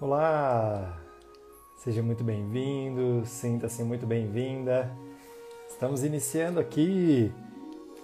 [0.00, 1.00] Olá!
[1.76, 4.90] Seja muito bem-vindo, sinta-se muito bem-vinda.
[5.70, 7.32] Estamos iniciando aqui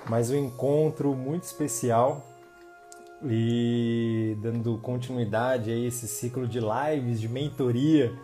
[0.08, 2.24] mais um encontro muito especial
[3.24, 8.16] e dando continuidade a esse ciclo de lives, de mentoria.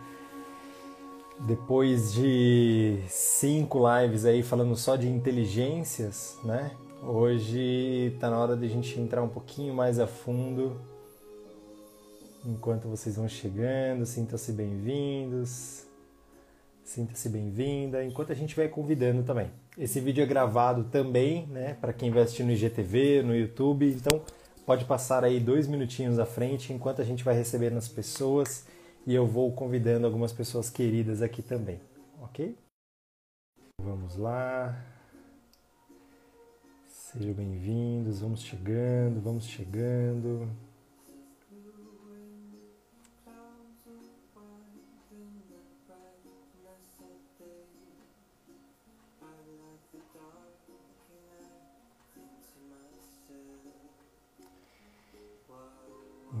[1.37, 6.71] Depois de cinco lives aí falando só de inteligências, né?
[7.03, 10.79] Hoje está na hora de a gente entrar um pouquinho mais a fundo.
[12.45, 15.85] Enquanto vocês vão chegando, sintam-se bem-vindos.
[16.83, 18.03] Sinta-se bem-vinda.
[18.05, 19.51] Enquanto a gente vai convidando também.
[19.77, 23.91] Esse vídeo é gravado também, né, para quem vai assistir no IGTV, no YouTube.
[23.91, 24.21] Então,
[24.65, 28.65] pode passar aí dois minutinhos à frente enquanto a gente vai recebendo as pessoas
[29.05, 31.79] e eu vou convidando algumas pessoas queridas aqui também,
[32.21, 32.57] ok?
[33.81, 34.77] Vamos lá.
[36.87, 40.49] Sejam bem-vindos, vamos chegando, vamos chegando.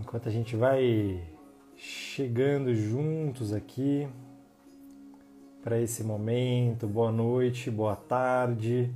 [0.07, 1.21] Enquanto a gente vai
[1.75, 4.07] chegando juntos aqui
[5.61, 8.89] para esse momento, boa noite, boa tarde.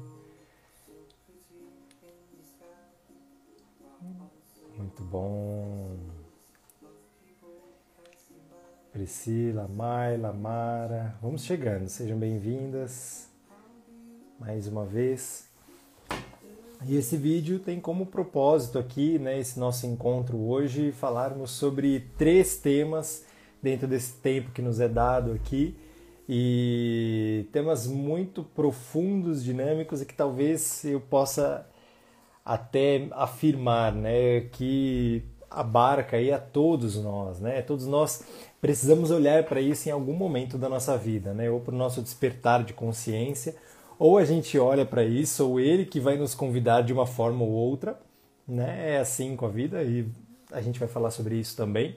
[4.77, 5.97] Muito bom.
[8.93, 13.29] Priscila, Maila, Mara, vamos chegando, sejam bem-vindas
[14.39, 15.50] mais uma vez.
[16.83, 22.57] E esse vídeo tem como propósito aqui, né, esse nosso encontro hoje, falarmos sobre três
[22.57, 23.23] temas
[23.61, 25.75] dentro desse tempo que nos é dado aqui
[26.27, 31.67] e temas muito profundos, dinâmicos e que talvez eu possa
[32.43, 37.61] até afirmar, né, que abarca aí a todos nós, né?
[37.61, 38.23] Todos nós
[38.61, 41.51] precisamos olhar para isso em algum momento da nossa vida, né?
[41.51, 43.55] Ou para o nosso despertar de consciência,
[44.01, 47.43] ou a gente olha para isso, ou ele que vai nos convidar de uma forma
[47.43, 47.99] ou outra,
[48.47, 48.95] né?
[48.95, 50.07] É assim com a vida e
[50.51, 51.95] a gente vai falar sobre isso também.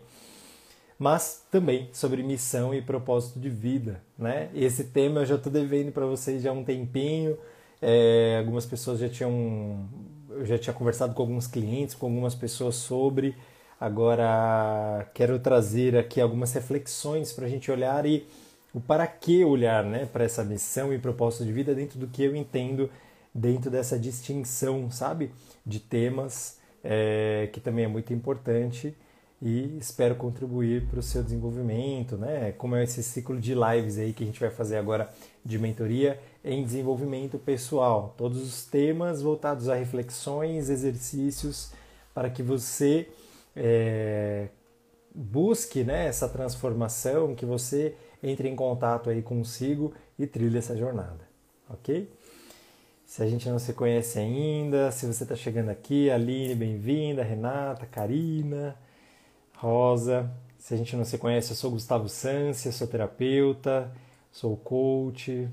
[0.99, 4.51] Mas também sobre missão e propósito de vida, né?
[4.55, 7.39] Esse tema eu já estou devendo para vocês já há um tempinho.
[7.81, 9.89] É, algumas pessoas já tinham
[10.29, 13.35] eu já tinha conversado com alguns clientes, com algumas pessoas sobre.
[13.81, 18.27] Agora quero trazer aqui algumas reflexões para a gente olhar e
[18.75, 22.25] o para que olhar né, para essa missão e propósito de vida dentro do que
[22.25, 22.91] eu entendo
[23.33, 25.31] dentro dessa distinção, sabe?
[25.65, 28.95] De temas, é, que também é muito importante
[29.41, 32.53] e espero contribuir para o seu desenvolvimento, né?
[32.53, 35.11] Como é esse ciclo de lives aí que a gente vai fazer agora
[35.45, 38.15] de mentoria em desenvolvimento pessoal.
[38.17, 41.73] Todos os temas voltados a reflexões, exercícios
[42.15, 43.09] para que você
[43.55, 44.49] é,
[45.15, 51.21] busque né, essa transformação, que você entre em contato aí consigo e trilhe essa jornada,
[51.69, 52.11] ok?
[53.05, 57.87] Se a gente não se conhece ainda, se você está chegando aqui, Aline, bem-vinda, Renata,
[57.87, 58.75] Karina,
[59.57, 60.29] Rosa.
[60.59, 63.93] Se a gente não se conhece, eu sou Gustavo Sância, sou terapeuta,
[64.33, 65.47] sou coach,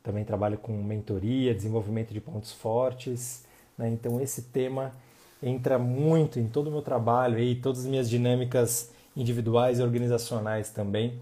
[0.00, 3.44] também trabalho com mentoria, desenvolvimento de pontos fortes.
[3.76, 3.90] Né?
[3.90, 4.94] Então esse tema
[5.42, 10.70] entra muito em todo o meu trabalho e todas as minhas dinâmicas individuais e organizacionais
[10.70, 11.20] também.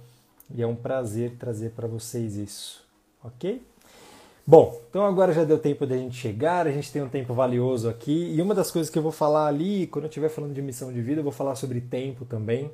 [0.55, 2.85] E é um prazer trazer para vocês isso,
[3.23, 3.63] ok?
[4.45, 7.33] Bom, então agora já deu tempo de a gente chegar, a gente tem um tempo
[7.33, 10.53] valioso aqui, e uma das coisas que eu vou falar ali, quando eu estiver falando
[10.53, 12.71] de missão de vida, eu vou falar sobre tempo também.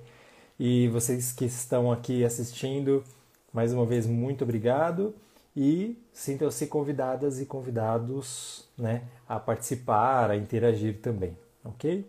[0.59, 3.05] E vocês que estão aqui assistindo,
[3.53, 5.15] mais uma vez, muito obrigado
[5.55, 12.05] e sintam-se convidadas e convidados né, a participar, a interagir também, ok?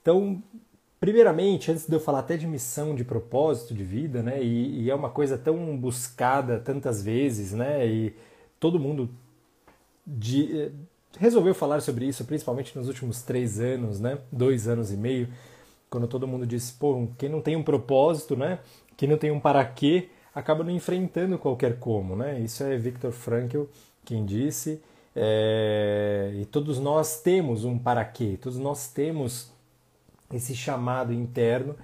[0.00, 0.42] Então,
[1.02, 4.88] primeiramente, antes de eu falar até de missão, de propósito de vida, né, e, e
[4.88, 8.14] é uma coisa tão buscada tantas vezes, né, e
[8.60, 9.10] todo mundo
[10.06, 10.70] de, eh,
[11.18, 15.28] resolveu falar sobre isso, principalmente nos últimos três anos, né, dois anos e meio,
[15.90, 18.60] quando todo mundo disse, pô, quem não tem um propósito, né,
[18.96, 22.38] quem não tem um para quê, acaba não enfrentando qualquer como, né?
[22.38, 23.64] Isso é Viktor Frankl
[24.04, 24.80] quem disse.
[25.14, 26.32] É...
[26.40, 29.51] e todos nós temos um para quê, todos nós temos
[30.32, 31.76] esse chamado interno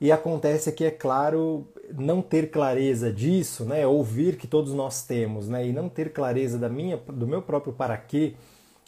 [0.00, 1.66] e acontece aqui, é claro,
[1.96, 3.86] não ter clareza disso, né?
[3.86, 5.66] Ouvir que todos nós temos, né?
[5.66, 8.34] E não ter clareza da minha, do meu próprio para quê,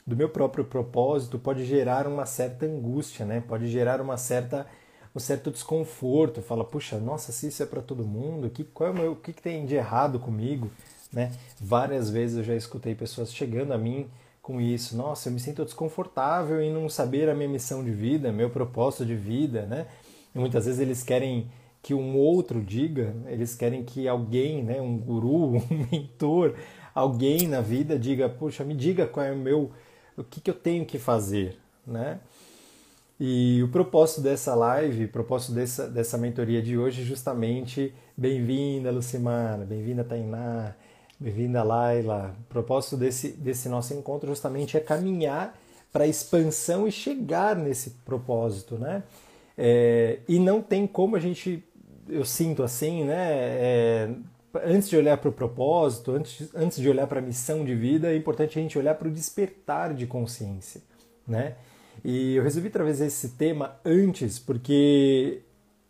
[0.04, 3.42] do meu próprio propósito, pode gerar uma certa angústia, né?
[3.46, 4.66] Pode gerar uma certa
[5.14, 8.92] um certo desconforto, fala, puxa, nossa, se isso é para todo mundo, que, qual é
[8.92, 10.68] o, meu, o que, que tem de errado comigo?
[11.12, 11.30] Né?
[11.60, 14.10] Várias vezes eu já escutei pessoas chegando a mim
[14.44, 18.30] com isso, nossa, eu me sinto desconfortável em não saber a minha missão de vida,
[18.30, 19.86] meu propósito de vida, né?
[20.34, 21.50] E muitas vezes eles querem
[21.82, 26.56] que um outro diga, eles querem que alguém, né, um guru, um mentor,
[26.94, 29.72] alguém na vida diga, poxa, me diga qual é o meu,
[30.14, 31.56] o que, que eu tenho que fazer,
[31.86, 32.20] né?
[33.18, 38.90] E o propósito dessa live, o propósito dessa, dessa mentoria de hoje é justamente bem-vinda,
[38.90, 40.74] Lucimara, bem-vinda, Tainá,
[41.20, 42.34] bem-vinda, Laila.
[42.40, 45.58] O propósito desse, desse nosso encontro justamente é caminhar
[45.92, 49.02] para a expansão e chegar nesse propósito, né?
[49.56, 51.62] É, e não tem como a gente
[52.08, 53.16] eu sinto assim, né?
[53.18, 54.10] É,
[54.64, 58.12] antes de olhar para o propósito, antes, antes de olhar para a missão de vida,
[58.12, 60.80] é importante a gente olhar para o despertar de consciência,
[61.26, 61.54] né?
[62.04, 65.40] E eu resolvi trazer esse tema antes porque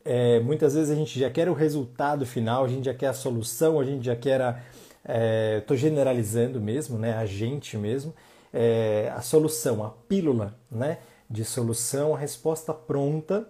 [0.05, 3.13] é, muitas vezes a gente já quer o resultado final, a gente já quer a
[3.13, 4.61] solução, a gente já quer a.
[5.05, 7.15] Estou é, generalizando mesmo, né?
[7.15, 8.15] A gente mesmo.
[8.53, 10.99] É, a solução, a pílula, né?
[11.29, 13.49] De solução, a resposta pronta,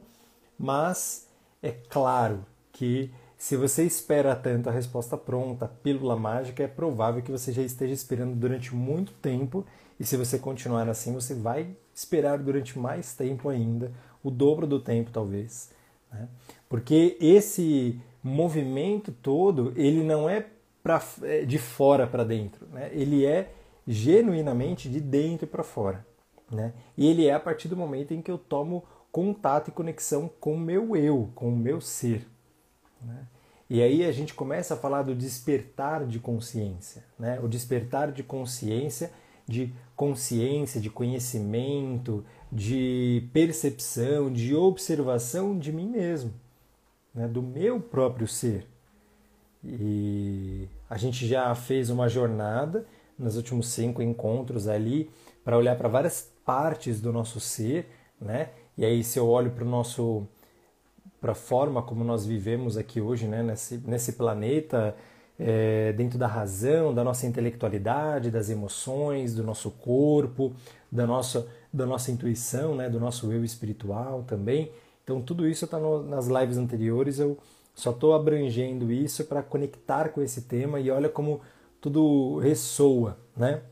[0.58, 1.28] mas
[1.62, 7.22] é claro que se você espera tanto a resposta pronta, a pílula mágica, é provável
[7.22, 9.66] que você já esteja esperando durante muito tempo
[10.00, 13.92] e se você continuar assim, você vai esperar durante mais tempo ainda,
[14.22, 15.70] o dobro do tempo talvez.
[16.10, 16.28] Né?
[16.68, 20.46] Porque esse movimento todo, ele não é
[20.84, 22.90] pra, é de fora para dentro, né?
[22.92, 23.50] ele é
[23.88, 26.06] genuinamente de dentro para fora.
[26.52, 26.74] Né?
[26.96, 30.54] E ele é a partir do momento em que eu tomo contato e conexão com
[30.54, 32.28] o meu eu, com o meu ser.
[33.00, 33.26] Né?
[33.68, 37.40] E aí a gente começa a falar do despertar de consciência, né?
[37.40, 39.10] o despertar de consciência,
[39.46, 46.32] de consciência, de conhecimento, de percepção, de observação de mim mesmo,
[47.14, 47.26] né?
[47.26, 48.73] do meu próprio ser.
[49.64, 52.86] E a gente já fez uma jornada
[53.18, 55.10] nos últimos cinco encontros ali
[55.44, 57.88] para olhar para várias partes do nosso ser,
[58.20, 58.50] né?
[58.76, 60.26] E aí se eu olho para o nosso
[61.20, 64.94] para a forma como nós vivemos aqui hoje, né, nesse, nesse planeta,
[65.38, 70.52] é, dentro da razão, da nossa intelectualidade, das emoções, do nosso corpo,
[70.92, 74.70] da nossa, da nossa intuição, né, do nosso eu espiritual também.
[75.02, 77.18] Então, tudo isso está nas lives anteriores.
[77.18, 77.38] Eu
[77.74, 81.40] só estou abrangendo isso para conectar com esse tema e olha como
[81.80, 83.62] tudo ressoa, né?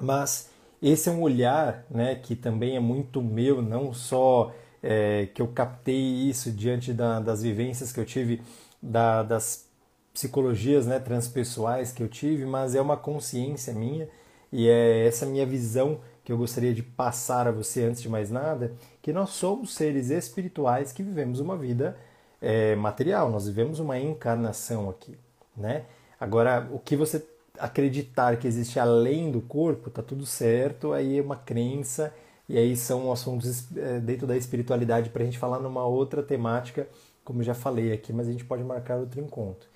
[0.00, 4.52] Mas esse é um olhar, né, que também é muito meu, não só
[4.82, 8.40] é, que eu captei isso diante da, das vivências que eu tive,
[8.80, 9.68] da, das
[10.12, 14.08] psicologias né, transpessoais que eu tive, mas é uma consciência minha
[14.52, 18.30] e é essa minha visão que eu gostaria de passar a você antes de mais
[18.30, 18.72] nada,
[19.02, 21.96] que nós somos seres espirituais que vivemos uma vida
[22.40, 25.16] é, material, nós vivemos uma encarnação aqui,
[25.56, 25.84] né?
[26.20, 27.24] Agora, o que você
[27.58, 32.14] acreditar que existe além do corpo, tá tudo certo, aí é uma crença
[32.48, 36.88] e aí são assuntos é, dentro da espiritualidade para a gente falar numa outra temática,
[37.24, 39.68] como já falei aqui, mas a gente pode marcar outro encontro.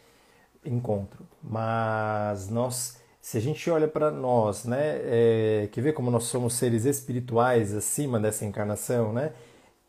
[0.65, 1.27] Encontro.
[1.43, 6.55] Mas nós, se a gente olha para nós, né, é, que vê como nós somos
[6.55, 9.33] seres espirituais acima dessa encarnação, né?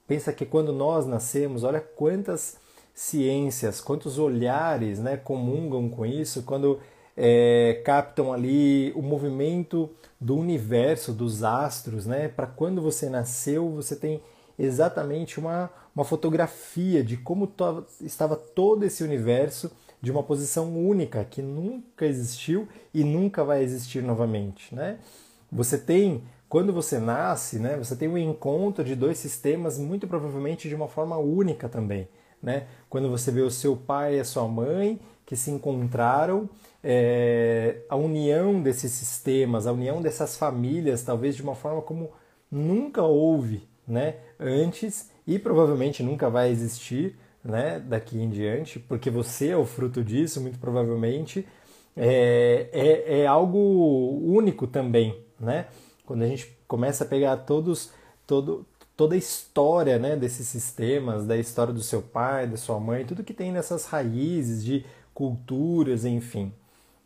[0.07, 2.57] Pensa que quando nós nascemos, olha quantas
[2.93, 6.79] ciências, quantos olhares, né, comungam com isso, quando
[7.15, 9.89] é, captam ali o movimento
[10.19, 12.27] do universo, dos astros, né?
[12.27, 14.21] Para quando você nasceu, você tem
[14.57, 19.71] exatamente uma, uma fotografia de como to, estava todo esse universo
[20.01, 24.99] de uma posição única que nunca existiu e nunca vai existir novamente, né?
[25.51, 30.69] Você tem quando você nasce, né, você tem um encontro de dois sistemas muito provavelmente
[30.69, 32.07] de uma forma única também,
[32.39, 32.67] né?
[32.87, 36.47] Quando você vê o seu pai e a sua mãe que se encontraram
[36.83, 42.11] é, a união desses sistemas, a união dessas famílias, talvez de uma forma como
[42.51, 49.49] nunca houve né, antes e provavelmente nunca vai existir né, daqui em diante, porque você
[49.49, 51.47] é o fruto disso, muito provavelmente,
[51.97, 55.19] é, é, é algo único também.
[55.39, 55.65] Né?
[56.05, 57.91] Quando a gente começa a pegar todos,
[58.27, 63.05] todo, toda a história né, desses sistemas, da história do seu pai, da sua mãe,
[63.05, 66.51] tudo que tem nessas raízes de culturas, enfim.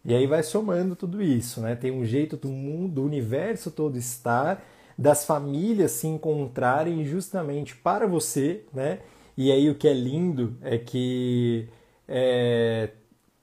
[0.04, 1.75] E aí vai somando tudo isso, né?
[1.75, 4.63] Tem um jeito do mundo, do universo todo estar,
[4.98, 9.00] das famílias se encontrarem justamente para você, né?
[9.36, 11.68] E aí o que é lindo é que
[12.08, 12.89] é,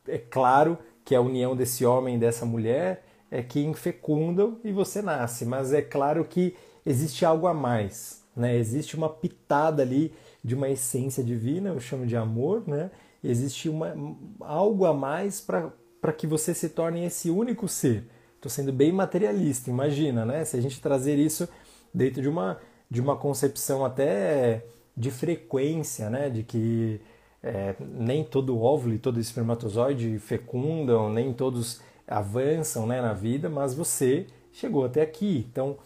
[0.09, 3.04] é claro que a união desse homem e dessa mulher
[3.35, 6.55] é que fecundam e você nasce, mas é claro que
[6.87, 8.57] existe algo a mais, né?
[8.57, 10.13] Existe uma pitada ali
[10.43, 12.93] de uma essência divina, eu chamo de amor, né?
[13.23, 13.93] Existe uma,
[14.41, 18.05] algo a mais para para que você se torne esse único ser.
[18.37, 20.45] Estou sendo bem materialista, imagina, né?
[20.45, 21.49] Se a gente trazer isso
[21.95, 22.61] dentro de uma,
[22.91, 26.29] de uma concepção até de frequência, né?
[26.29, 27.01] De que
[27.43, 33.75] é, nem todo óvulo e todo espermatozoide fecundam, nem todos avançam né, na vida, mas
[33.75, 35.47] você chegou até aqui.
[35.51, 35.77] Então,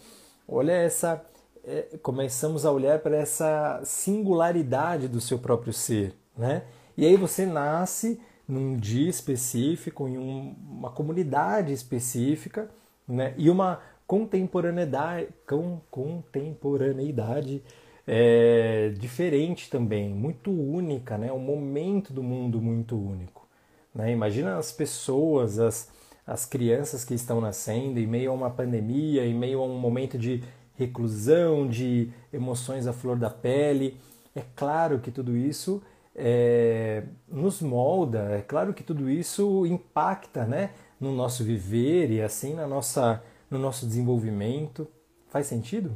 [0.47, 1.25] olha essa.
[1.63, 6.63] É, começamos a olhar para essa singularidade do seu próprio ser, né?
[6.97, 12.69] E aí você nasce num dia específico, em um, uma comunidade específica,
[13.07, 13.33] né?
[13.37, 17.61] E uma contemporaneidade, com, contemporaneidade
[18.07, 21.31] é, diferente também, muito única, né?
[21.31, 23.47] um momento do mundo muito único.
[23.93, 24.11] Né?
[24.11, 25.91] Imagina as pessoas, as,
[26.29, 30.15] as crianças que estão nascendo em meio a uma pandemia, em meio a um momento
[30.15, 30.43] de
[30.77, 33.97] reclusão, de emoções à flor da pele.
[34.35, 35.81] É claro que tudo isso
[36.15, 40.69] é, nos molda, é claro que tudo isso impacta né,
[41.01, 44.87] no nosso viver e assim na nossa, no nosso desenvolvimento.
[45.29, 45.95] Faz sentido?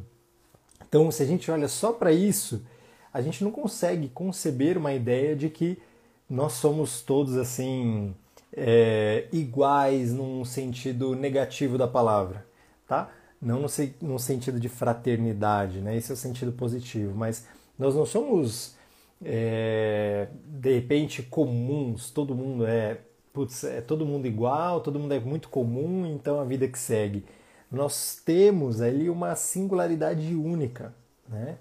[0.82, 2.66] Então, se a gente olha só para isso,
[3.14, 5.78] a gente não consegue conceber uma ideia de que
[6.28, 8.16] nós somos todos assim
[8.56, 12.46] é, iguais num sentido negativo da palavra,
[12.88, 13.10] tá?
[13.42, 13.68] Não no,
[14.02, 15.98] no, sentido de fraternidade, né?
[15.98, 17.46] Esse é o sentido positivo, mas
[17.78, 18.76] nós não somos
[19.24, 22.10] é, de repente comuns.
[22.10, 23.00] Todo mundo é,
[23.34, 27.26] putz, é todo mundo igual, todo mundo é muito comum, então a vida que segue
[27.74, 30.94] nós temos ali uma singularidade única.
[31.28, 31.58] Né?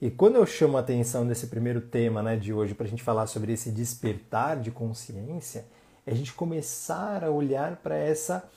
[0.00, 3.02] E quando eu chamo a atenção desse primeiro tema né, de hoje para a gente
[3.02, 5.64] falar sobre esse despertar de consciência,
[6.06, 8.48] é a gente começar a olhar para essa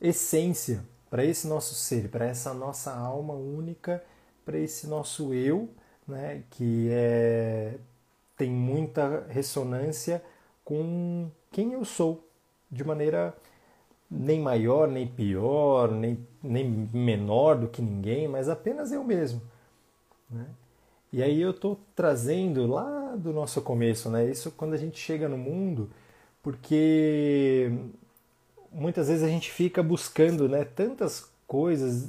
[0.00, 4.02] essência, para esse nosso ser, para essa nossa alma única,
[4.44, 5.68] para esse nosso eu,
[6.06, 7.74] né, que é,
[8.36, 10.22] tem muita ressonância
[10.64, 12.26] com quem eu sou,
[12.70, 13.34] de maneira
[14.10, 19.40] nem maior, nem pior, nem, nem menor do que ninguém, mas apenas eu mesmo.
[20.28, 20.46] Né?
[21.12, 24.28] E aí eu estou trazendo lá do nosso começo, né?
[24.28, 25.90] Isso quando a gente chega no mundo,
[26.42, 27.70] porque
[28.72, 32.08] muitas vezes a gente fica buscando né, tantas coisas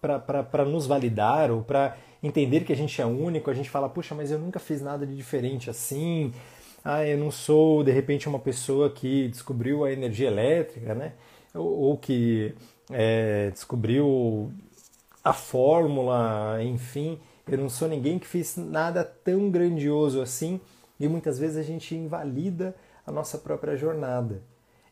[0.00, 4.14] para nos validar ou para entender que a gente é único, a gente fala, puxa,
[4.14, 6.32] mas eu nunca fiz nada de diferente assim,
[6.84, 11.12] ah, eu não sou de repente uma pessoa que descobriu a energia elétrica, né?
[11.54, 12.54] ou, que
[12.90, 14.52] é, descobriu
[15.22, 17.18] a fórmula, enfim.
[17.46, 20.60] Eu não sou ninguém que fez nada tão grandioso assim
[20.98, 22.74] e muitas vezes a gente invalida
[23.10, 24.42] a nossa própria jornada.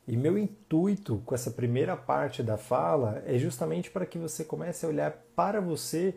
[0.07, 4.85] E meu intuito com essa primeira parte da fala é justamente para que você comece
[4.85, 6.15] a olhar para você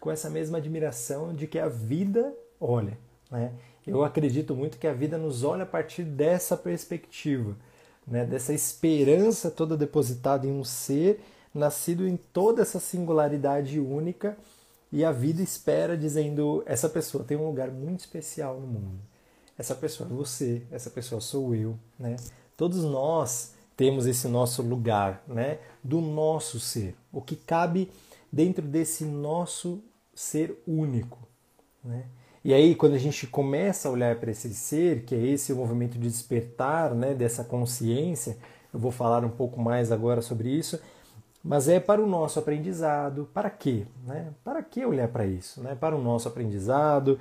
[0.00, 2.98] com essa mesma admiração de que a vida olha.
[3.30, 3.52] Né?
[3.86, 7.56] Eu acredito muito que a vida nos olha a partir dessa perspectiva
[8.06, 11.20] né, dessa esperança toda depositada em um ser
[11.54, 14.36] nascido em toda essa singularidade única
[14.90, 19.00] e a vida espera dizendo essa pessoa tem um lugar muito especial no mundo.
[19.62, 22.16] Essa pessoa é você, essa pessoa sou eu, né?
[22.56, 27.88] Todos nós temos esse nosso lugar, né, do nosso ser, o que cabe
[28.30, 29.80] dentro desse nosso
[30.12, 31.16] ser único,
[31.84, 32.06] né?
[32.44, 35.56] E aí, quando a gente começa a olhar para esse ser, que é esse o
[35.56, 38.36] movimento de despertar, né, dessa consciência,
[38.74, 40.80] eu vou falar um pouco mais agora sobre isso,
[41.44, 43.28] mas é para o nosso aprendizado.
[43.32, 43.86] Para quê?
[44.04, 44.32] Né?
[44.42, 45.62] Para que olhar para isso?
[45.62, 45.76] Né?
[45.76, 47.16] Para o nosso aprendizado,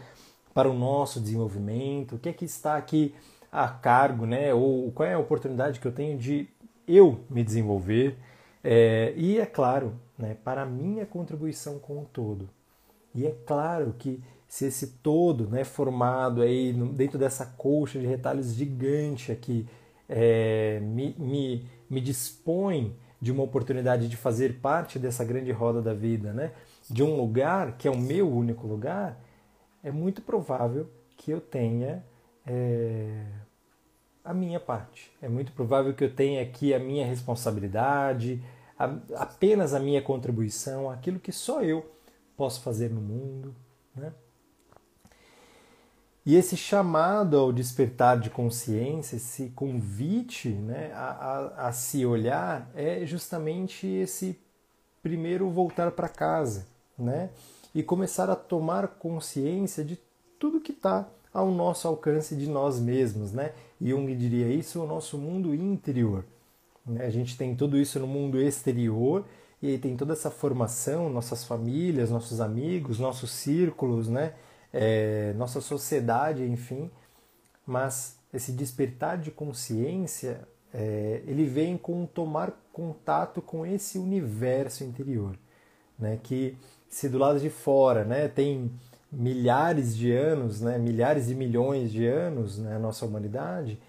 [0.54, 3.14] para o nosso desenvolvimento, o que é que está aqui
[3.52, 4.54] a cargo, né?
[4.54, 6.48] ou qual é a oportunidade que eu tenho de
[6.88, 8.18] eu me desenvolver,
[8.64, 12.50] é, e é claro, né, para a minha contribuição com o todo.
[13.14, 18.54] E é claro que se esse todo né, formado aí dentro dessa colcha de retalhos
[18.54, 19.66] gigante aqui
[20.08, 25.94] é, me, me, me dispõe de uma oportunidade de fazer parte dessa grande roda da
[25.94, 26.52] vida, né,
[26.90, 29.18] de um lugar que é o meu único lugar,
[29.84, 32.04] é muito provável que eu tenha
[32.46, 33.26] é,
[34.24, 35.12] a minha parte.
[35.22, 38.44] É muito provável que eu tenha aqui a minha responsabilidade,
[38.78, 41.90] a, apenas a minha contribuição, aquilo que só eu
[42.36, 43.56] posso fazer no mundo.
[43.96, 44.14] Né?
[46.26, 52.70] E esse chamado ao despertar de consciência, esse convite né, a, a, a se olhar,
[52.76, 54.40] é justamente esse
[55.02, 57.32] primeiro voltar para casa né,
[57.74, 60.00] e começar a tomar consciência de
[60.40, 63.32] tudo que está ao nosso alcance de nós mesmos.
[63.32, 63.54] Né?
[63.80, 66.26] Jung diria isso, o nosso mundo interior.
[66.86, 67.06] Né?
[67.06, 69.24] A gente tem tudo isso no mundo exterior
[69.62, 74.34] e aí tem toda essa formação, nossas famílias, nossos amigos, nossos círculos, né?
[74.74, 76.90] é, nossa sociedade, enfim,
[77.66, 85.38] mas esse despertar de consciência é, ele vem com tomar contato com esse universo interior,
[86.00, 86.18] né?
[86.24, 86.58] Que
[86.92, 88.70] se do lado de fora, né, tem
[89.12, 93.80] milhares de anos, né, milhares e milhões de anos, né, a nossa humanidade,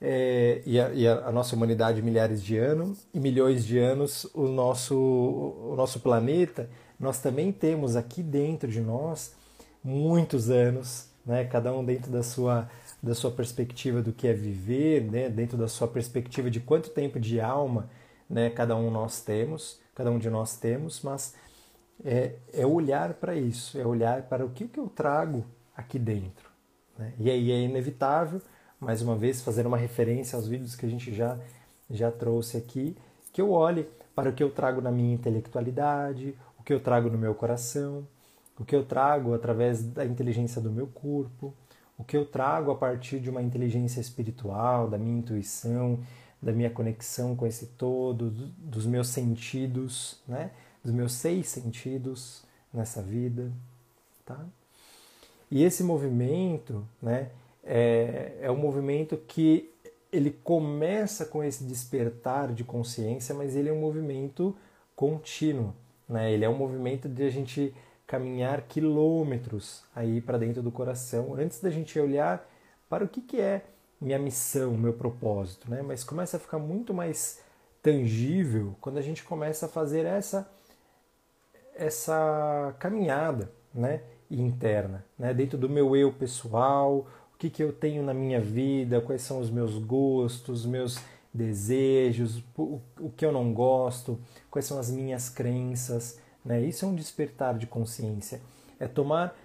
[0.00, 4.48] é, e, a, e, a, nossa humanidade milhares de anos e milhões de anos o
[4.48, 9.34] nosso, o nosso planeta, nós também temos aqui dentro de nós
[9.82, 12.70] muitos anos, né, cada um dentro da sua,
[13.02, 17.20] da sua perspectiva do que é viver, né, dentro da sua perspectiva de quanto tempo
[17.20, 17.90] de alma
[18.30, 21.34] né, cada um nós temos, cada um de nós temos, mas
[22.04, 25.44] é, é olhar para isso, é olhar para o que, que eu trago
[25.76, 26.50] aqui dentro.
[26.98, 27.12] Né?
[27.18, 28.40] E aí é inevitável,
[28.78, 31.38] mais uma vez, fazer uma referência aos vídeos que a gente já,
[31.90, 32.96] já trouxe aqui,
[33.32, 37.08] que eu olhe para o que eu trago na minha intelectualidade, o que eu trago
[37.08, 38.06] no meu coração,
[38.58, 41.54] o que eu trago através da inteligência do meu corpo,
[41.96, 46.00] o que eu trago a partir de uma inteligência espiritual, da minha intuição,
[46.40, 50.50] da minha conexão com esse todo, dos meus sentidos, né?
[50.82, 53.52] Dos meus seis sentidos nessa vida,
[54.24, 54.44] tá?
[55.50, 57.30] E esse movimento, né,
[57.62, 59.70] é, é um movimento que
[60.10, 64.56] ele começa com esse despertar de consciência, mas ele é um movimento
[64.94, 65.74] contínuo,
[66.08, 66.30] né?
[66.32, 67.74] Ele é um movimento de a gente
[68.06, 72.46] caminhar quilômetros aí para dentro do coração antes da gente olhar
[72.88, 73.64] para o que, que é
[73.98, 75.80] minha missão, meu propósito, né?
[75.80, 77.40] Mas começa a ficar muito mais
[77.82, 80.48] tangível quando a gente começa a fazer essa
[81.74, 88.02] essa caminhada né, interna, né, dentro do meu eu pessoal, o que, que eu tenho
[88.02, 90.98] na minha vida, quais são os meus gostos, meus
[91.32, 92.80] desejos, o,
[93.16, 96.18] que eu não gosto, quais são as minhas crenças.
[96.44, 96.60] Né?
[96.60, 98.40] Isso é um despertar de consciência.
[98.78, 99.36] É tomar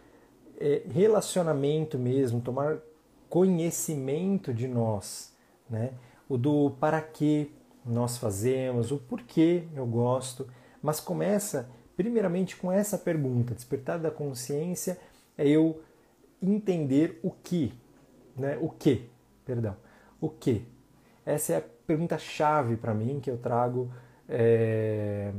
[0.60, 2.79] é, relacionamento mesmo, tomar
[3.29, 5.34] conhecimento de nós.
[5.69, 5.91] Né?
[6.27, 7.53] O do para que
[7.86, 10.48] nós fazemos, o porquê eu gosto,
[10.81, 14.99] mas começa Primeiramente, com essa pergunta, despertar da consciência
[15.35, 15.81] é eu
[16.39, 17.73] entender o que,
[18.35, 18.55] né?
[18.61, 19.09] O que,
[19.43, 19.75] perdão,
[20.21, 20.63] o que.
[21.25, 23.91] Essa é a pergunta-chave para mim que eu trago
[24.29, 25.33] é,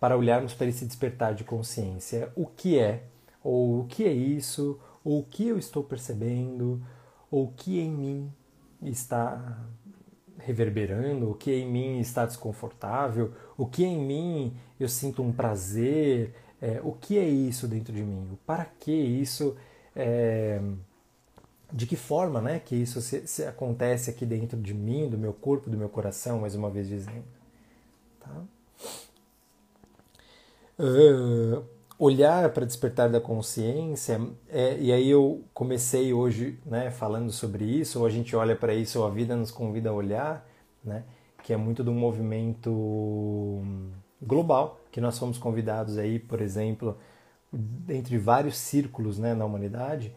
[0.00, 2.32] para olharmos para esse despertar de consciência.
[2.34, 3.04] O que é,
[3.42, 6.82] ou o que é isso, ou o que eu estou percebendo,
[7.30, 8.32] ou o que em mim
[8.82, 9.58] está
[10.44, 16.34] reverberando, o que em mim está desconfortável, o que em mim eu sinto um prazer,
[16.60, 19.56] é, o que é isso dentro de mim, o para que isso,
[19.94, 20.60] é,
[21.72, 25.32] de que forma né, que isso se, se acontece aqui dentro de mim, do meu
[25.32, 27.24] corpo, do meu coração, mais uma vez dizendo.
[28.20, 28.42] Tá?
[30.78, 31.64] Uh,
[31.98, 38.00] olhar para despertar da consciência, é, e aí eu comecei hoje né, falando sobre isso,
[38.00, 40.46] ou a gente olha para isso, ou a vida nos convida a olhar,
[40.82, 41.04] né,
[41.42, 43.62] que é muito um movimento
[44.20, 46.96] global, que nós fomos convidados aí, por exemplo,
[47.88, 50.12] entre vários círculos né, na humanidade,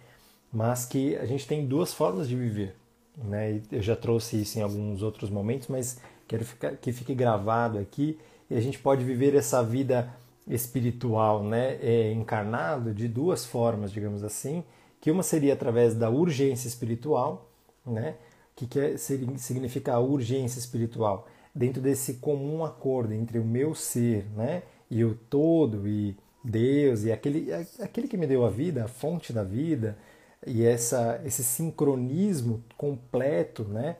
[0.51, 2.75] mas que a gente tem duas formas de viver.
[3.15, 3.61] Né?
[3.71, 8.17] Eu já trouxe isso em alguns outros momentos, mas quero ficar, que fique gravado aqui,
[8.49, 10.09] e a gente pode viver essa vida
[10.47, 14.63] espiritual né, é encarnado de duas formas, digamos assim,
[15.01, 17.49] que uma seria através da urgência espiritual,
[17.85, 18.15] né?
[18.55, 21.27] Que, que é, significa a urgência espiritual?
[21.53, 27.11] Dentro desse comum acordo entre o meu ser né, e o todo, e Deus, e
[27.11, 29.97] aquele, aquele que me deu a vida, a fonte da vida,
[30.45, 33.97] e essa, esse sincronismo completo né,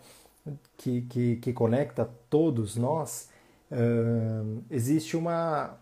[0.78, 3.30] que, que, que conecta todos nós,
[4.70, 5.78] existe uma,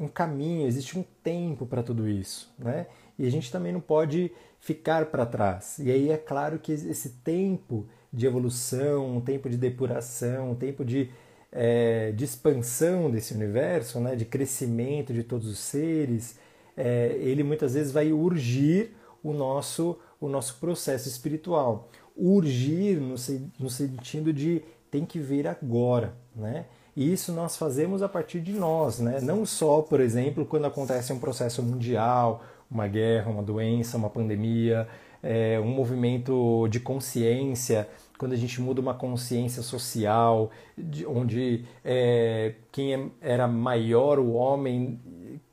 [0.00, 2.86] um caminho, existe um tempo para tudo isso, né?
[3.18, 5.78] E a gente também não pode ficar para trás.
[5.78, 10.84] E aí é claro que esse tempo de evolução, um tempo de depuração, um tempo
[10.84, 11.10] de,
[11.52, 14.16] é, de expansão desse universo, né?
[14.16, 16.38] de crescimento de todos os seres,
[16.76, 21.90] é, ele muitas vezes vai urgir o nosso, o nosso processo espiritual.
[22.16, 23.14] Urgir no,
[23.58, 26.66] no sentido de tem que vir agora, né?
[26.96, 29.20] E isso nós fazemos a partir de nós, né?
[29.20, 34.88] não só, por exemplo, quando acontece um processo mundial, uma guerra, uma doença, uma pandemia,
[35.22, 42.54] é, um movimento de consciência, quando a gente muda uma consciência social, de, onde é,
[42.70, 45.00] quem é, era maior, o homem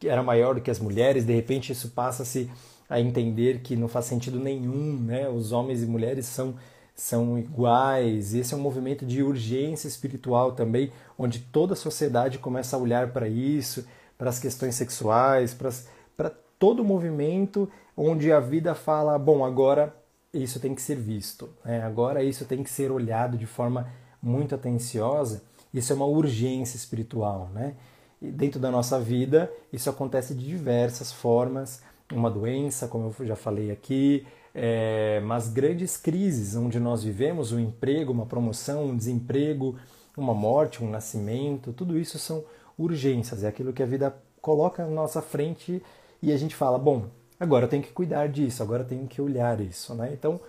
[0.04, 2.50] era maior do que as mulheres, de repente isso passa-se
[2.90, 5.30] a entender que não faz sentido nenhum, né?
[5.30, 6.56] os homens e mulheres são
[6.98, 8.34] são iguais.
[8.34, 13.14] Esse é um movimento de urgência espiritual também, onde toda a sociedade começa a olhar
[13.14, 19.46] para isso, para as questões sexuais, para todo o movimento onde a vida fala: bom,
[19.46, 19.96] agora
[20.34, 21.84] isso tem que ser visto, né?
[21.84, 23.88] agora isso tem que ser olhado de forma
[24.22, 25.44] muito atenciosa.
[25.72, 27.52] Isso é uma urgência espiritual.
[27.54, 27.76] Né?
[28.20, 31.84] E dentro da nossa vida, isso acontece de diversas formas
[32.16, 34.26] uma doença, como eu já falei aqui,
[34.60, 39.78] é, mas grandes crises onde nós vivemos, um emprego, uma promoção, um desemprego,
[40.18, 42.44] uma morte, um nascimento, tudo isso são
[42.76, 45.80] urgências, é aquilo que a vida coloca na nossa frente
[46.24, 47.06] e a gente fala, bom,
[47.40, 50.10] agora eu tenho que cuidar disso, agora eu tenho que olhar isso, né?
[50.12, 50.40] Então,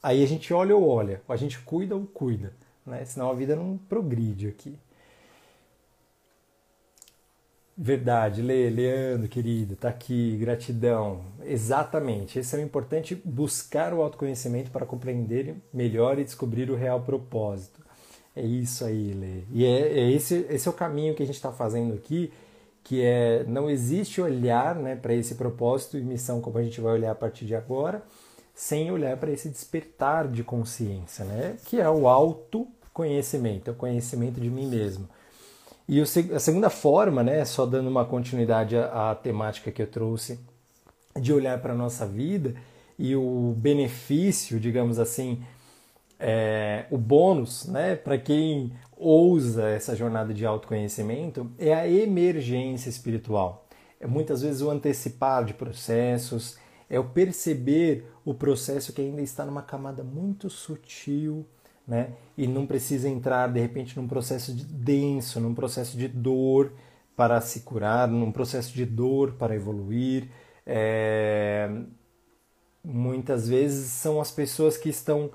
[0.00, 2.52] aí a gente olha ou olha, a gente cuida ou cuida,
[2.86, 3.04] né?
[3.04, 4.78] Senão a vida não progride aqui.
[7.76, 11.22] Verdade, Lê, Leandro, querido, tá aqui, gratidão.
[11.42, 17.00] Exatamente, esse é o importante, buscar o autoconhecimento para compreender melhor e descobrir o real
[17.00, 17.80] propósito.
[18.36, 19.44] É isso aí, Lê.
[19.50, 22.30] E é, é esse, esse é o caminho que a gente está fazendo aqui,
[22.84, 26.92] que é não existe olhar né, para esse propósito e missão como a gente vai
[26.92, 28.02] olhar a partir de agora,
[28.54, 34.38] sem olhar para esse despertar de consciência, né, que é o autoconhecimento, é o conhecimento
[34.38, 35.08] de mim mesmo.
[35.88, 40.38] E a segunda forma, né, só dando uma continuidade à, temática que eu trouxe,
[41.20, 42.54] de olhar para a nossa vida
[42.98, 45.42] e o benefício, digamos assim,
[46.18, 53.66] é, o bônus né, para quem ousa essa jornada de autoconhecimento é a emergência espiritual.
[54.00, 56.56] É muitas vezes o antecipar de processos,
[56.88, 61.44] é o perceber o processo que ainda está numa camada muito sutil,
[61.92, 62.14] né?
[62.38, 66.72] E não precisa entrar de repente num processo de denso, num processo de dor
[67.14, 70.30] para se curar, num processo de dor para evoluir.
[70.66, 71.70] É...
[72.82, 75.30] Muitas vezes são as pessoas que estão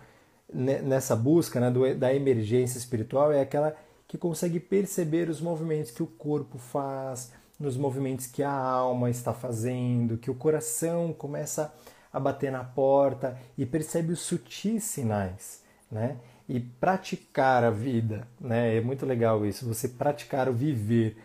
[0.51, 3.75] nessa busca né, da emergência espiritual é aquela
[4.07, 9.31] que consegue perceber os movimentos que o corpo faz, nos movimentos que a alma está
[9.31, 11.71] fazendo, que o coração começa
[12.11, 16.17] a bater na porta e percebe os sutis sinais, né?
[16.47, 18.77] E praticar a vida, né?
[18.77, 21.17] É muito legal isso, você praticar o viver.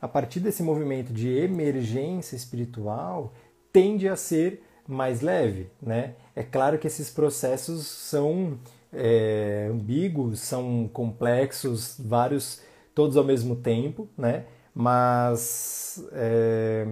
[0.00, 3.32] A partir desse movimento de emergência espiritual,
[3.72, 6.14] tende a ser mais leve, né?
[6.34, 8.58] É claro que esses processos são
[8.92, 12.60] é, ambíguos, são complexos, vários,
[12.94, 14.44] todos ao mesmo tempo, né?
[14.74, 16.86] Mas é,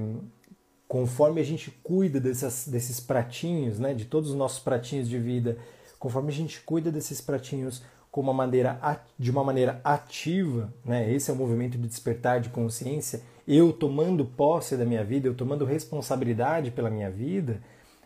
[0.88, 3.92] conforme a gente cuida dessas, desses pratinhos, né?
[3.92, 5.59] De todos os nossos pratinhos de vida
[6.05, 8.79] conforme a gente cuida desses pratinhos com uma maneira,
[9.19, 11.11] de uma maneira ativa, né?
[11.11, 15.35] esse é o movimento de despertar de consciência, eu tomando posse da minha vida, eu
[15.35, 17.59] tomando responsabilidade pela minha vida,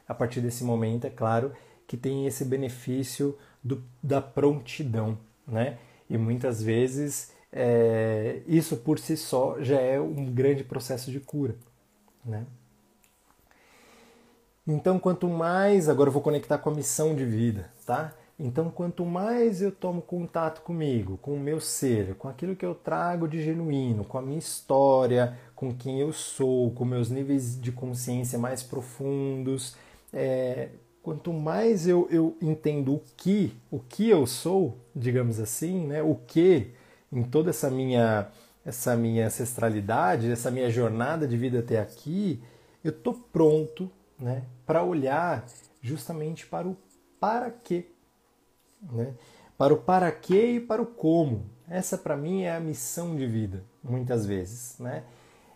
[0.06, 1.50] a partir desse momento, é claro,
[1.88, 5.18] que tem esse benefício do, da prontidão.
[5.44, 5.76] Né?
[6.08, 11.56] E muitas vezes é, isso por si só já é um grande processo de cura.
[12.24, 12.46] Né?
[14.70, 18.12] Então, quanto mais, agora eu vou conectar com a missão de vida, tá?
[18.38, 22.74] Então, quanto mais eu tomo contato comigo, com o meu ser, com aquilo que eu
[22.74, 27.72] trago de genuíno, com a minha história, com quem eu sou, com meus níveis de
[27.72, 29.74] consciência mais profundos,
[30.12, 30.68] é,
[31.02, 36.02] quanto mais eu, eu entendo o que, o que eu sou, digamos assim, né?
[36.02, 36.72] O que
[37.10, 38.28] em toda essa minha
[38.66, 42.38] essa minha ancestralidade, essa minha jornada de vida até aqui,
[42.84, 45.46] eu tô pronto né, para olhar
[45.80, 46.76] justamente para o
[47.20, 47.86] para quê.
[48.80, 49.14] Né?
[49.56, 51.46] Para o para quê e para o como.
[51.68, 54.78] Essa para mim é a missão de vida, muitas vezes.
[54.78, 55.02] Né?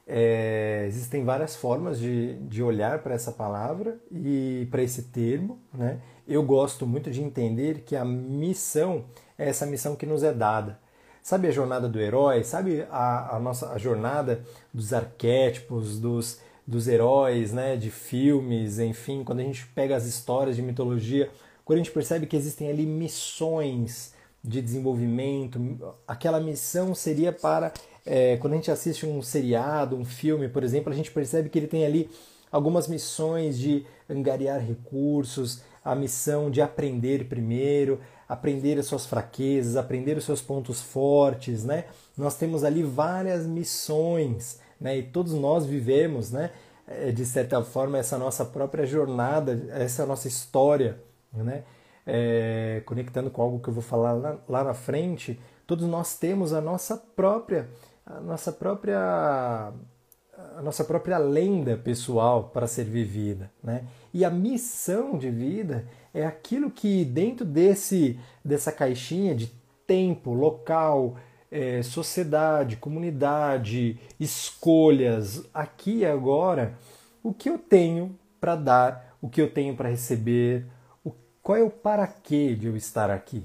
[0.06, 5.60] É, existem várias formas de, de olhar para essa palavra e para esse termo.
[5.72, 6.00] Né?
[6.26, 9.04] Eu gosto muito de entender que a missão
[9.38, 10.78] é essa missão que nos é dada.
[11.22, 12.42] Sabe a jornada do herói?
[12.42, 14.42] Sabe a, a nossa a jornada
[14.74, 16.40] dos arquétipos, dos,
[16.72, 21.30] dos heróis, né, de filmes, enfim, quando a gente pega as histórias de mitologia,
[21.66, 27.72] quando a gente percebe que existem ali missões de desenvolvimento, aquela missão seria para
[28.06, 31.58] é, quando a gente assiste um seriado, um filme, por exemplo, a gente percebe que
[31.58, 32.10] ele tem ali
[32.50, 40.16] algumas missões de angariar recursos, a missão de aprender primeiro, aprender as suas fraquezas, aprender
[40.16, 41.84] os seus pontos fortes, né?
[42.16, 44.98] Nós temos ali várias missões né?
[44.98, 46.50] E todos nós vivemos, né?
[46.86, 50.98] É, de certa forma, essa nossa própria jornada, essa nossa história,
[51.32, 51.62] né?
[52.04, 56.52] É, conectando com algo que eu vou falar lá, lá na frente, todos nós temos
[56.52, 57.68] a nossa própria,
[58.04, 63.86] a nossa própria, a nossa própria lenda pessoal para ser vivida, né?
[64.12, 69.46] E a missão de vida é aquilo que dentro desse dessa caixinha de
[69.86, 71.16] tempo, local,
[71.52, 76.78] é, sociedade, comunidade, escolhas, aqui e agora,
[77.22, 80.66] o que eu tenho para dar, o que eu tenho para receber,
[81.04, 81.12] o,
[81.42, 83.44] qual é o para quê de eu estar aqui,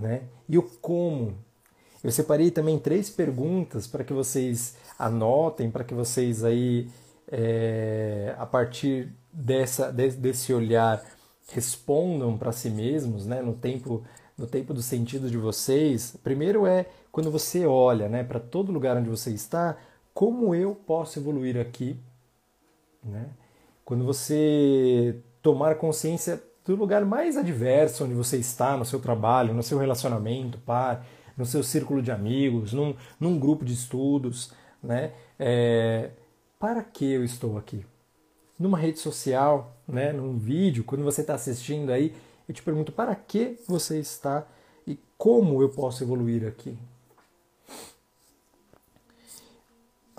[0.00, 0.22] né?
[0.48, 1.36] E o como.
[2.02, 6.88] Eu separei também três perguntas para que vocês anotem, para que vocês aí,
[7.30, 11.02] é, a partir dessa, desse olhar
[11.48, 14.04] respondam para si mesmos, né, no tempo
[14.40, 18.96] no tempo do sentido de vocês, primeiro é quando você olha, né, para todo lugar
[18.96, 19.76] onde você está,
[20.14, 21.98] como eu posso evoluir aqui,
[23.02, 23.30] né?
[23.84, 29.62] Quando você tomar consciência do lugar mais adverso onde você está, no seu trabalho, no
[29.62, 31.04] seu relacionamento, par,
[31.36, 35.12] no seu círculo de amigos, num, num grupo de estudos, né?
[35.38, 36.10] É,
[36.58, 37.84] para que eu estou aqui?
[38.58, 40.12] Numa rede social, né?
[40.12, 42.14] Num vídeo, quando você está assistindo aí,
[42.46, 44.46] eu te pergunto para que você está
[44.86, 46.76] e como eu posso evoluir aqui.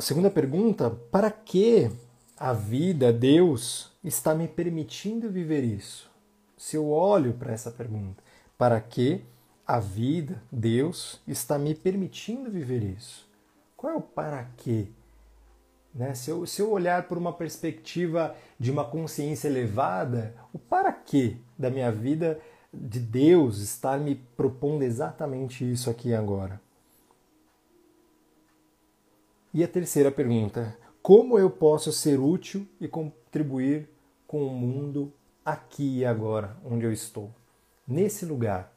[0.01, 1.91] A segunda pergunta, para que
[2.35, 6.09] a vida, Deus, está me permitindo viver isso?
[6.57, 8.23] Se eu olho para essa pergunta,
[8.57, 9.23] para que
[9.63, 13.29] a vida, Deus, está me permitindo viver isso?
[13.77, 14.87] Qual é o para quê?
[15.93, 16.15] Né?
[16.15, 21.37] Se, eu, se eu olhar por uma perspectiva de uma consciência elevada, o para quê
[21.55, 22.39] da minha vida
[22.73, 26.59] de Deus estar me propondo exatamente isso aqui agora?
[29.53, 33.89] E a terceira pergunta: como eu posso ser útil e contribuir
[34.27, 35.11] com o mundo
[35.43, 37.29] aqui e agora, onde eu estou?
[37.87, 38.71] Nesse lugar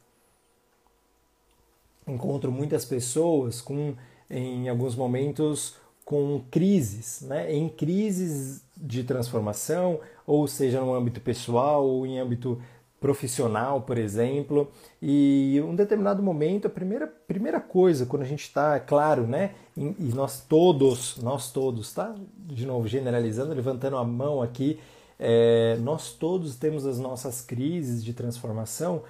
[2.07, 3.95] encontro muitas pessoas com,
[4.29, 7.51] em alguns momentos, com crises, né?
[7.53, 12.61] em crises de transformação, ou seja, no âmbito pessoal ou em âmbito
[13.05, 18.77] profissional, por exemplo, e um determinado momento, a primeira, primeira coisa, quando a gente está,
[18.77, 22.15] é claro, né, e nós todos, nós todos, tá?
[22.35, 24.79] De novo, generalizando, levantando a mão aqui,
[25.19, 29.03] é, nós todos temos as nossas crises de transformação,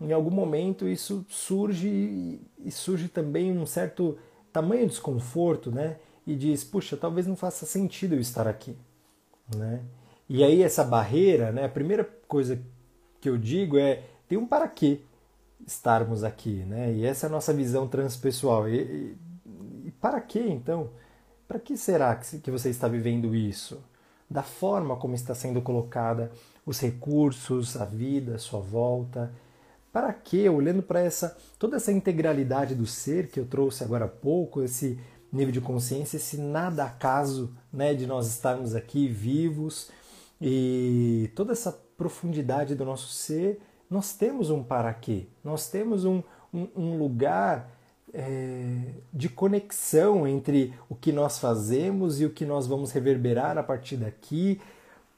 [0.00, 4.18] em algum momento isso surge e surge também um certo
[4.52, 5.98] tamanho de desconforto, né?
[6.26, 8.76] E diz, puxa, talvez não faça sentido eu estar aqui,
[9.54, 9.80] né?
[10.28, 11.66] E aí essa barreira, né?
[11.66, 12.60] A primeira coisa
[13.20, 15.00] que eu digo é tem um para quê
[15.66, 16.92] estarmos aqui, né?
[16.92, 18.68] E essa é a nossa visão transpessoal.
[18.68, 19.16] E, e,
[19.86, 20.90] e para que então?
[21.46, 23.82] Para que será que, que você está vivendo isso?
[24.30, 26.30] Da forma como está sendo colocada
[26.66, 29.32] os recursos, a vida, a sua volta,
[29.90, 34.08] para que, olhando para essa toda essa integralidade do ser que eu trouxe agora há
[34.08, 35.00] pouco, esse
[35.32, 39.90] nível de consciência, esse nada acaso né, de nós estarmos aqui vivos
[40.40, 46.22] e toda essa profundidade do nosso ser, nós temos um para quê, nós temos um,
[46.54, 47.70] um, um lugar
[48.14, 53.62] é, de conexão entre o que nós fazemos e o que nós vamos reverberar a
[53.62, 54.60] partir daqui,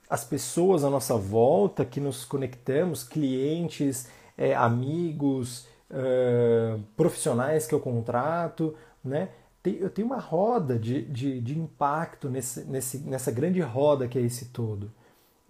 [0.09, 7.81] as pessoas à nossa volta que nos conectamos, clientes, é, amigos, é, profissionais que eu
[7.81, 9.29] contrato, né?
[9.64, 14.23] eu tenho uma roda de, de, de impacto nesse, nesse, nessa grande roda que é
[14.23, 14.90] esse todo.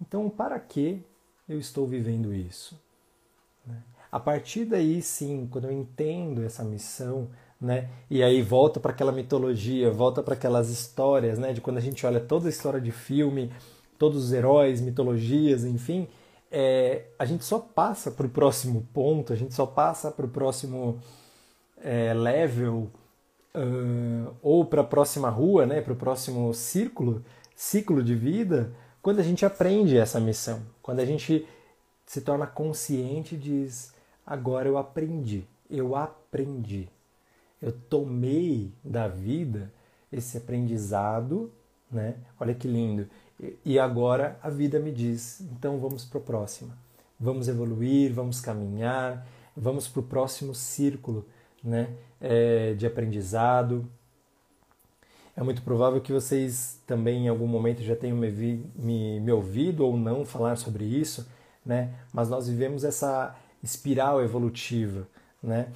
[0.01, 1.01] Então, para que
[1.51, 2.79] eu estou vivendo isso?
[3.65, 3.77] Né?
[4.11, 7.89] A partir daí, sim, quando eu entendo essa missão, né?
[8.09, 11.53] E aí volta para aquela mitologia, volta para aquelas histórias, né?
[11.53, 13.51] De quando a gente olha toda a história de filme,
[13.97, 16.07] todos os heróis, mitologias, enfim,
[16.51, 20.29] é, a gente só passa para o próximo ponto, a gente só passa para o
[20.29, 20.99] próximo
[21.81, 22.91] é, level
[23.55, 27.23] uh, ou para a próxima rua, né, para o próximo círculo,
[27.55, 31.47] ciclo de vida, quando a gente aprende essa missão, quando a gente
[32.05, 33.93] se torna consciente e diz:
[34.25, 36.89] agora eu aprendi, eu aprendi,
[37.61, 39.71] eu tomei da vida
[40.11, 41.51] esse aprendizado,
[41.91, 42.15] né?
[42.39, 43.07] Olha que lindo.
[43.65, 46.71] E agora a vida me diz: então vamos para o próximo.
[47.19, 51.27] Vamos evoluir, vamos caminhar, vamos para o próximo círculo
[51.63, 53.87] né, é, de aprendizado.
[55.41, 58.29] É muito provável que vocês também em algum momento já tenham me,
[58.75, 61.27] me, me ouvido ou não falar sobre isso,
[61.65, 61.95] né?
[62.13, 65.07] mas nós vivemos essa espiral evolutiva.
[65.41, 65.69] Né?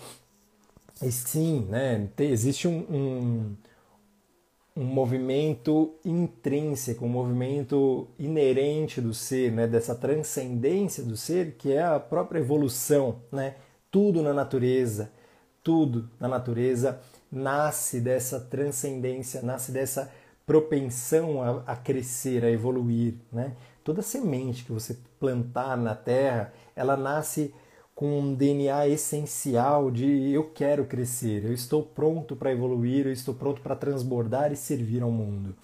[1.02, 3.56] E sim, né, existe um, um
[4.78, 11.82] um movimento intrínseco, um movimento inerente do ser, né, dessa transcendência do ser, que é
[11.82, 13.56] a própria evolução, né?
[13.90, 15.14] Tudo na natureza,
[15.64, 17.00] tudo na natureza
[17.36, 20.12] nasce dessa transcendência, nasce dessa
[20.46, 23.56] propensão a, a crescer, a evoluir, né?
[23.84, 27.54] Toda semente que você plantar na terra, ela nasce
[27.94, 33.34] com um DNA essencial de eu quero crescer, eu estou pronto para evoluir, eu estou
[33.34, 35.56] pronto para transbordar e servir ao mundo.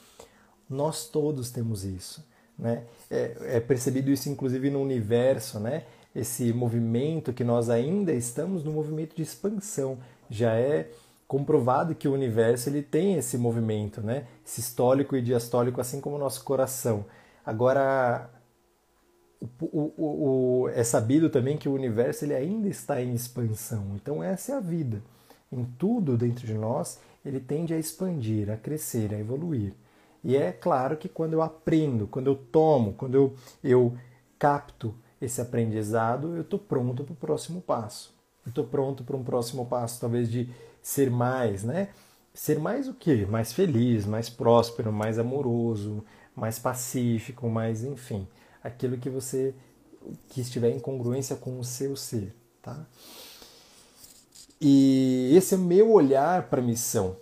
[0.69, 2.25] Nós todos temos isso.
[2.57, 2.83] Né?
[3.09, 5.83] É, é, percebido isso inclusive no universo, né?
[6.15, 9.97] esse movimento que nós ainda estamos no movimento de expansão.
[10.29, 10.89] Já é
[11.31, 14.27] comprovado que o universo ele tem esse movimento, né?
[14.43, 17.05] sistólico e diastólico, assim como o nosso coração.
[17.45, 18.29] Agora,
[19.39, 23.93] o, o, o, é sabido também que o universo ele ainda está em expansão.
[23.95, 25.01] Então essa é a vida.
[25.49, 29.73] Em tudo dentro de nós, ele tende a expandir, a crescer, a evoluir.
[30.21, 33.95] E é claro que quando eu aprendo, quando eu tomo, quando eu, eu
[34.37, 38.13] capto esse aprendizado, eu estou pronto para o próximo passo.
[38.45, 40.49] Eu estou pronto para um próximo passo, talvez de
[40.81, 41.89] ser mais, né?
[42.33, 43.25] Ser mais o quê?
[43.29, 46.03] Mais feliz, mais próspero, mais amoroso,
[46.35, 48.27] mais pacífico, mais, enfim,
[48.63, 49.53] aquilo que você
[50.29, 52.85] que estiver em congruência com o seu ser, tá?
[54.59, 57.17] E esse é o meu olhar para a missão,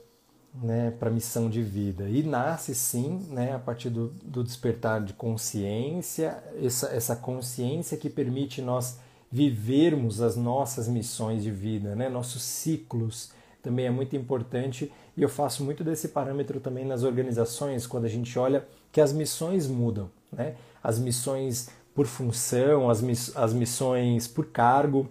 [0.54, 2.10] né, para a missão de vida.
[2.10, 8.10] E nasce sim né, a partir do, do despertar de consciência, essa, essa consciência que
[8.10, 9.00] permite nós
[9.32, 13.32] vivermos as nossas missões de vida, né, nossos ciclos
[13.70, 18.10] também é muito importante e eu faço muito desse parâmetro também nas organizações quando a
[18.10, 20.56] gente olha que as missões mudam, né?
[20.84, 25.08] As missões por função, as, miss as missões por cargo,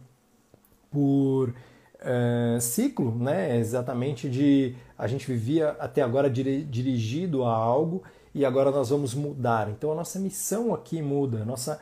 [0.90, 3.56] por uh, ciclo, né?
[3.58, 8.02] Exatamente de a gente vivia até agora dirigido a algo
[8.34, 9.70] e agora nós vamos mudar.
[9.70, 11.78] Então a nossa missão aqui muda, a nossa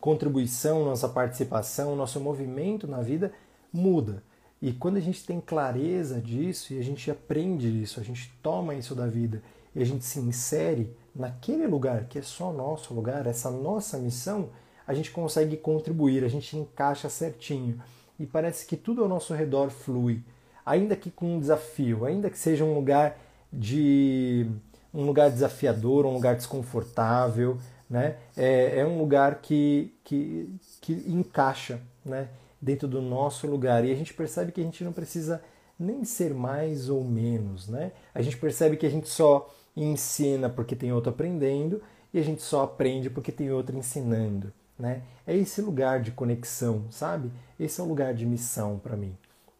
[0.00, 3.30] contribuição, nossa participação, nosso movimento na vida
[3.70, 4.22] muda.
[4.64, 8.74] E quando a gente tem clareza disso e a gente aprende isso, a gente toma
[8.74, 9.42] isso da vida
[9.74, 14.48] e a gente se insere naquele lugar que é só nosso lugar, essa nossa missão,
[14.86, 17.78] a gente consegue contribuir, a gente encaixa certinho
[18.18, 20.22] e parece que tudo ao nosso redor flui,
[20.64, 23.18] ainda que com um desafio, ainda que seja um lugar
[23.52, 24.46] de
[24.94, 27.58] um lugar desafiador, um lugar desconfortável,
[27.90, 28.16] né?
[28.34, 30.48] É, é um lugar que, que,
[30.80, 32.30] que encaixa, né?
[32.64, 35.42] Dentro do nosso lugar e a gente percebe que a gente não precisa
[35.78, 37.92] nem ser mais ou menos, né?
[38.14, 42.40] A gente percebe que a gente só ensina porque tem outro aprendendo e a gente
[42.40, 44.50] só aprende porque tem outro ensinando.
[44.78, 45.02] Né?
[45.26, 47.30] É esse lugar de conexão, sabe?
[47.60, 49.14] Esse é o lugar de missão para mim.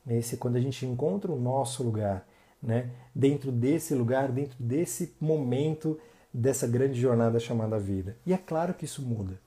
[0.08, 2.26] Esse quando a gente encontra o nosso lugar,
[2.62, 2.90] né?
[3.14, 6.00] Dentro desse lugar, dentro desse momento
[6.32, 8.16] dessa grande jornada chamada vida.
[8.24, 9.38] E é claro que isso muda,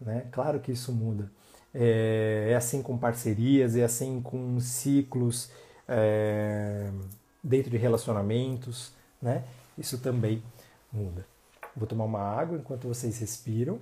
[0.00, 0.26] né?
[0.32, 1.30] Claro que isso muda.
[1.74, 5.50] É, é assim com parcerias, é assim com ciclos
[5.88, 6.90] é,
[7.42, 9.44] dentro de relacionamentos, né?
[9.76, 10.42] Isso também
[10.92, 11.26] muda.
[11.76, 13.80] Vou tomar uma água enquanto vocês respiram.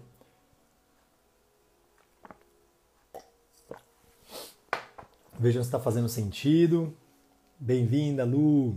[5.38, 6.94] Vejam se está fazendo sentido.
[7.58, 8.76] Bem-vinda, Lu.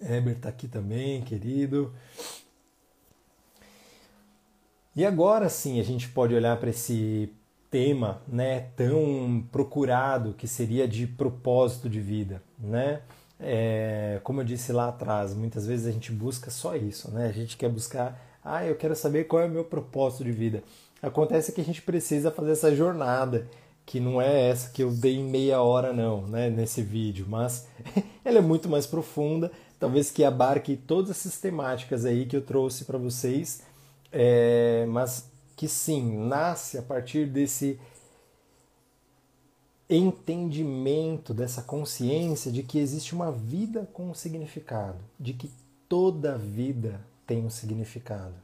[0.00, 1.94] Heber está aqui também, querido.
[4.96, 7.32] E agora sim a gente pode olhar para esse
[7.70, 12.42] tema né, tão procurado que seria de propósito de vida.
[12.58, 13.00] Né?
[13.38, 17.26] É, como eu disse lá atrás, muitas vezes a gente busca só isso, né?
[17.26, 20.62] a gente quer buscar, ah, eu quero saber qual é o meu propósito de vida.
[21.00, 23.46] Acontece que a gente precisa fazer essa jornada
[23.86, 27.66] que não é essa que eu dei em meia hora não, né, nesse vídeo, mas
[28.24, 32.84] ela é muito mais profunda, talvez que abarque todas essas temáticas aí que eu trouxe
[32.84, 33.62] para vocês,
[34.12, 35.30] é, mas
[35.60, 37.78] que sim, nasce a partir desse
[39.90, 45.50] entendimento, dessa consciência de que existe uma vida com um significado, de que
[45.86, 48.36] toda vida tem um significado.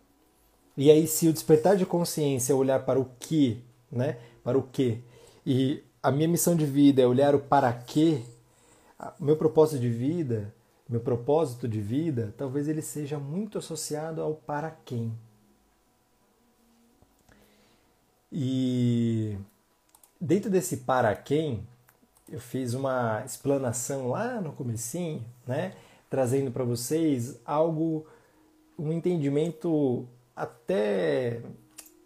[0.77, 4.63] E aí, se o despertar de consciência é olhar para o que, né, para o
[4.65, 5.03] que,
[5.47, 8.21] e a minha missão de vida é olhar o para quê.
[9.19, 10.55] Meu propósito de vida,
[10.87, 15.17] meu propósito de vida, talvez ele seja muito associado ao para quem.
[18.31, 19.39] E
[20.21, 21.67] dentro desse para quem,
[22.31, 25.75] eu fiz uma explanação lá no comecinho, né,
[26.11, 28.07] trazendo para vocês algo
[28.79, 31.41] um entendimento até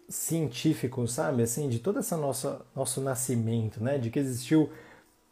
[0.07, 4.69] científico, sabe, assim, de todo esse nosso, nosso nascimento, né, de que existiu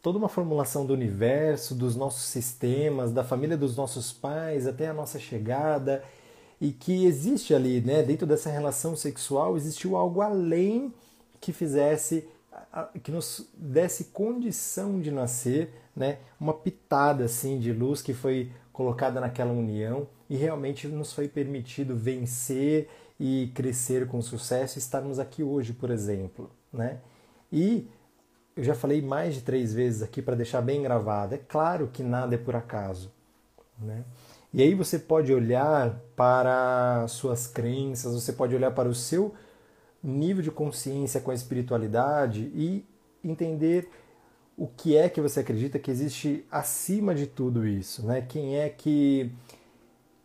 [0.02, 4.94] toda uma formulação do universo, dos nossos sistemas, da família dos nossos pais até a
[4.94, 6.04] nossa chegada,
[6.60, 10.94] e que existe ali, né, dentro dessa relação sexual, existiu algo além
[11.40, 12.28] que fizesse,
[13.04, 19.20] que nos desse condição de nascer, né, uma pitada assim de luz que foi colocada
[19.20, 22.90] naquela união e realmente nos foi permitido vencer
[23.20, 26.50] e crescer com sucesso e estarmos aqui hoje, por exemplo.
[26.72, 27.00] Né?
[27.52, 27.90] E
[28.56, 32.04] eu já falei mais de três vezes aqui para deixar bem gravado: é claro que
[32.04, 33.12] nada é por acaso.
[33.78, 34.04] Né?
[34.54, 39.34] E aí você pode olhar para suas crenças, você pode olhar para o seu
[40.04, 42.86] nível de consciência com a espiritualidade e
[43.24, 43.90] entender
[44.58, 48.22] o que é que você acredita que existe acima de tudo isso, né?
[48.22, 49.32] Quem é que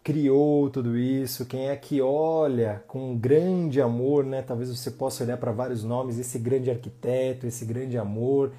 [0.03, 4.43] criou tudo isso, quem é que olha com grande amor, né?
[4.43, 8.53] Talvez você possa olhar para vários nomes, esse grande arquiteto, esse grande amor,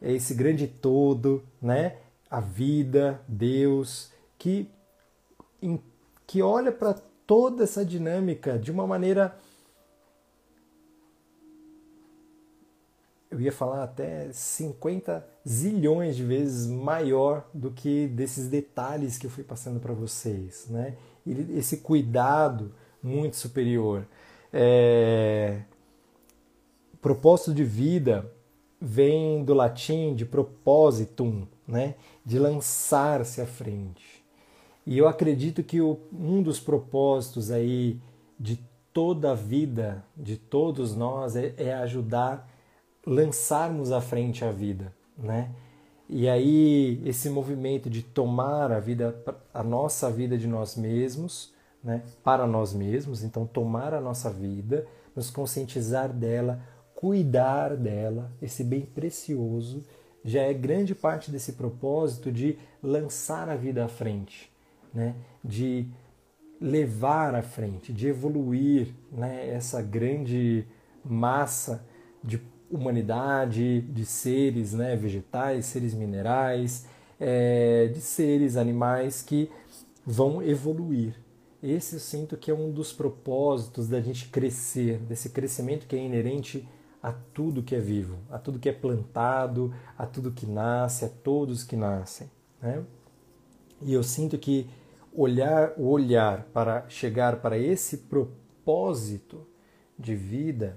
[0.00, 1.96] esse grande todo, né?
[2.30, 4.70] A vida, Deus, que
[6.26, 6.94] que olha para
[7.26, 9.36] toda essa dinâmica de uma maneira
[13.30, 19.30] eu ia falar até 50 zilhões de vezes maior do que desses detalhes que eu
[19.30, 20.96] fui passando para vocês, né?
[21.26, 24.06] Esse cuidado muito superior.
[24.52, 25.60] É...
[27.02, 28.32] Propósito de vida
[28.80, 31.96] vem do latim de propositum, né?
[32.24, 34.17] De lançar-se à frente.
[34.88, 38.00] E eu acredito que o, um dos propósitos aí
[38.40, 38.58] de
[38.90, 42.50] toda a vida, de todos nós, é, é ajudar
[43.04, 45.50] lançarmos à frente a vida, né?
[46.08, 49.14] E aí esse movimento de tomar a vida,
[49.52, 51.52] a nossa vida de nós mesmos,
[51.84, 56.62] né, para nós mesmos, então tomar a nossa vida, nos conscientizar dela,
[56.94, 59.84] cuidar dela, esse bem precioso,
[60.24, 64.50] já é grande parte desse propósito de lançar a vida à frente,
[64.92, 65.14] né,
[65.44, 65.86] de
[66.60, 70.66] levar à frente, de evoluir, né, essa grande
[71.04, 71.84] massa
[72.22, 76.86] de humanidade, de seres né, vegetais, seres minerais,
[77.18, 79.50] é, de seres animais que
[80.04, 81.14] vão evoluir.
[81.62, 85.98] Esse eu sinto que é um dos propósitos da gente crescer, desse crescimento que é
[85.98, 86.68] inerente
[87.02, 91.08] a tudo que é vivo, a tudo que é plantado, a tudo que nasce, a
[91.08, 92.30] todos que nascem.
[92.60, 92.82] Né?
[93.82, 94.68] E eu sinto que
[95.12, 99.46] olhar, o olhar para chegar para esse propósito
[99.98, 100.76] de vida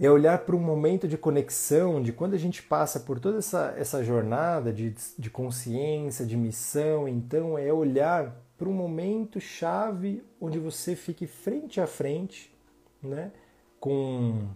[0.00, 3.72] é olhar para um momento de conexão, de quando a gente passa por toda essa,
[3.76, 10.58] essa jornada de, de consciência, de missão, então é olhar para um momento chave onde
[10.58, 12.52] você fique frente a frente,
[13.00, 13.30] né,
[13.78, 14.48] com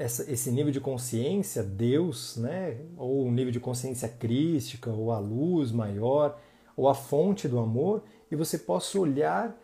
[0.00, 5.18] essa, esse nível de consciência, Deus, né, ou um nível de consciência crística, ou a
[5.18, 6.40] luz maior,
[6.74, 9.54] ou a fonte do amor, e você possa olhar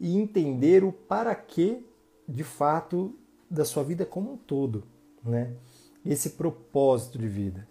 [0.00, 1.86] e entender o para que
[2.28, 3.14] de fato
[3.48, 4.82] da sua vida como um todo,
[5.22, 5.52] né?
[6.04, 7.68] Esse propósito de vida.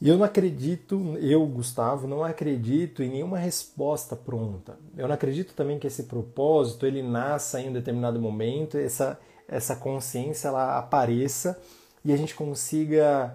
[0.00, 4.78] E eu não acredito, eu, Gustavo, não acredito em nenhuma resposta pronta.
[4.96, 9.74] Eu não acredito também que esse propósito ele nasça em um determinado momento, essa, essa
[9.74, 11.60] consciência ela apareça
[12.04, 13.34] e a gente consiga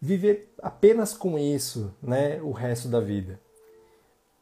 [0.00, 3.40] viver apenas com isso, né, o resto da vida.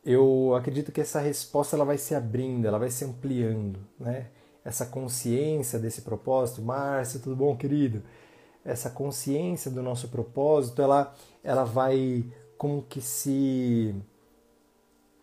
[0.05, 4.29] Eu acredito que essa resposta ela vai se abrindo, ela vai se ampliando, né?
[4.67, 6.61] essa consciência desse propósito.
[6.61, 8.03] Márcio, tudo bom, querido?
[8.65, 12.25] Essa consciência do nosso propósito, ela, ela vai
[12.59, 13.95] como que se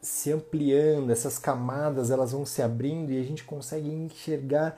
[0.02, 4.78] se ampliando, essas camadas elas vão se abrindo e a gente consegue enxergar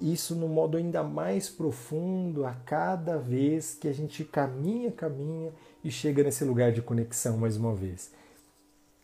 [0.00, 5.90] isso no modo ainda mais profundo a cada vez que a gente caminha, caminha e
[5.90, 8.12] chega nesse lugar de conexão mais uma vez.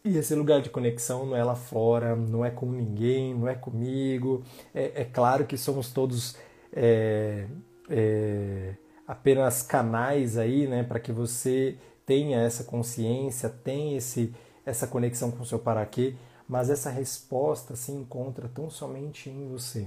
[0.05, 3.55] E esse lugar de conexão não é lá fora, não é com ninguém, não é
[3.55, 4.43] comigo.
[4.74, 6.36] É, é claro que somos todos
[6.72, 7.47] é,
[7.88, 8.74] é,
[9.07, 11.76] apenas canais aí, né, para que você
[12.07, 14.34] tenha essa consciência, tenha esse,
[14.64, 16.14] essa conexão com o seu paraquê,
[16.49, 19.86] mas essa resposta se encontra tão somente em você,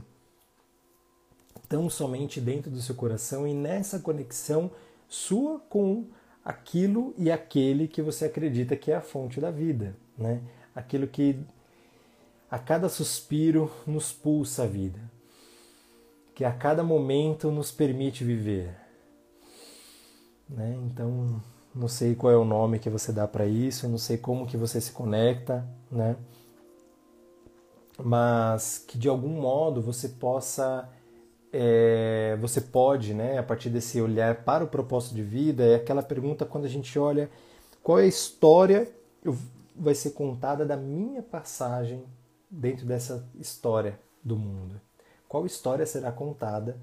[1.73, 4.69] tão somente dentro do seu coração e nessa conexão
[5.09, 6.05] sua com
[6.45, 10.41] aquilo e aquele que você acredita que é a fonte da vida né?
[10.75, 11.39] Aquilo que
[12.49, 14.99] a cada suspiro nos pulsa a vida,
[16.35, 18.75] que a cada momento nos permite viver.
[20.47, 20.77] Né?
[20.85, 21.41] Então,
[21.73, 24.57] não sei qual é o nome que você dá para isso, não sei como que
[24.57, 26.15] você se conecta, né?
[27.97, 30.89] Mas que de algum modo você possa,
[31.53, 33.37] é, você pode, né?
[33.37, 36.97] A partir desse olhar para o propósito de vida, é aquela pergunta quando a gente
[36.97, 37.29] olha
[37.83, 38.89] qual é a história
[39.23, 39.37] eu
[39.75, 42.03] vai ser contada da minha passagem
[42.49, 44.79] dentro dessa história do mundo?
[45.27, 46.77] Qual história será contada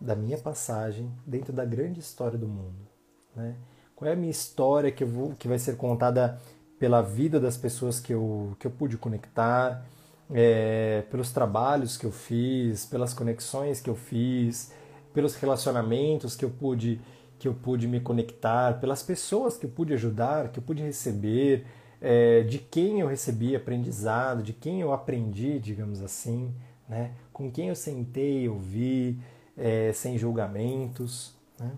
[0.00, 2.88] da minha passagem dentro da grande história do mundo?
[3.34, 3.56] Né?
[3.94, 6.40] Qual é a minha história que, vou, que vai ser contada
[6.78, 9.86] pela vida das pessoas que eu, que eu pude conectar,
[10.32, 14.72] é, pelos trabalhos que eu fiz, pelas conexões que eu fiz,
[15.12, 17.00] pelos relacionamentos que eu pude
[17.38, 21.66] que eu pude me conectar, pelas pessoas que eu pude ajudar, que eu pude receber,
[22.00, 26.54] é, de quem eu recebi aprendizado, de quem eu aprendi, digamos assim,
[26.88, 27.12] né?
[27.32, 29.18] com quem eu sentei, ouvi,
[29.56, 31.34] é, sem julgamentos.
[31.58, 31.70] Né?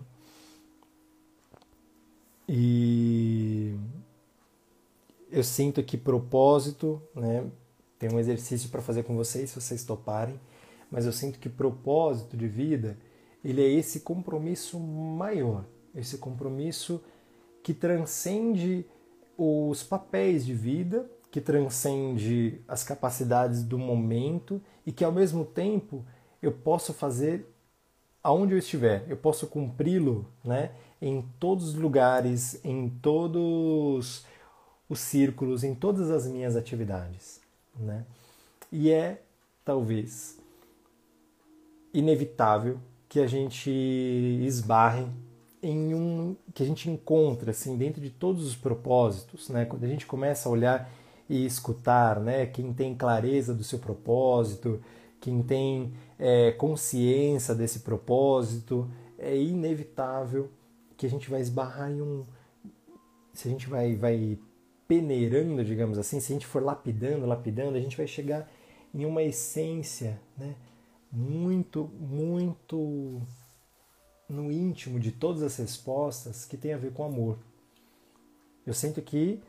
[2.47, 3.75] E
[5.29, 7.45] eu sinto que propósito, né?
[7.99, 10.39] Tem um exercício para fazer com vocês, se vocês toparem,
[10.91, 12.97] mas eu sinto que propósito de vida,
[13.43, 17.03] ele é esse compromisso maior, esse compromisso
[17.63, 18.85] que transcende
[19.37, 26.05] os papéis de vida, que transcende as capacidades do momento e que ao mesmo tempo
[26.41, 27.45] eu posso fazer
[28.23, 30.71] aonde eu estiver, eu posso cumpri-lo, né,
[31.01, 34.25] em todos os lugares, em todos
[34.89, 37.39] os círculos, em todas as minhas atividades,
[37.79, 38.05] né?
[38.71, 39.21] E é
[39.63, 40.37] talvez
[41.93, 43.69] inevitável que a gente
[44.45, 45.07] esbarre
[45.61, 49.65] em um que a gente encontra assim dentro de todos os propósitos, né?
[49.65, 50.91] Quando a gente começa a olhar
[51.29, 52.45] e escutar, né?
[52.45, 54.81] Quem tem clareza do seu propósito,
[55.19, 60.49] quem tem é, consciência desse propósito, é inevitável
[60.95, 62.23] que a gente vai esbarrar em um.
[63.33, 64.37] Se a gente vai, vai
[64.87, 68.49] peneirando, digamos assim, se a gente for lapidando, lapidando, a gente vai chegar
[68.93, 70.55] em uma essência né,
[71.11, 73.21] muito, muito
[74.29, 77.37] no íntimo de todas as respostas que tem a ver com amor.
[78.65, 79.41] Eu sinto que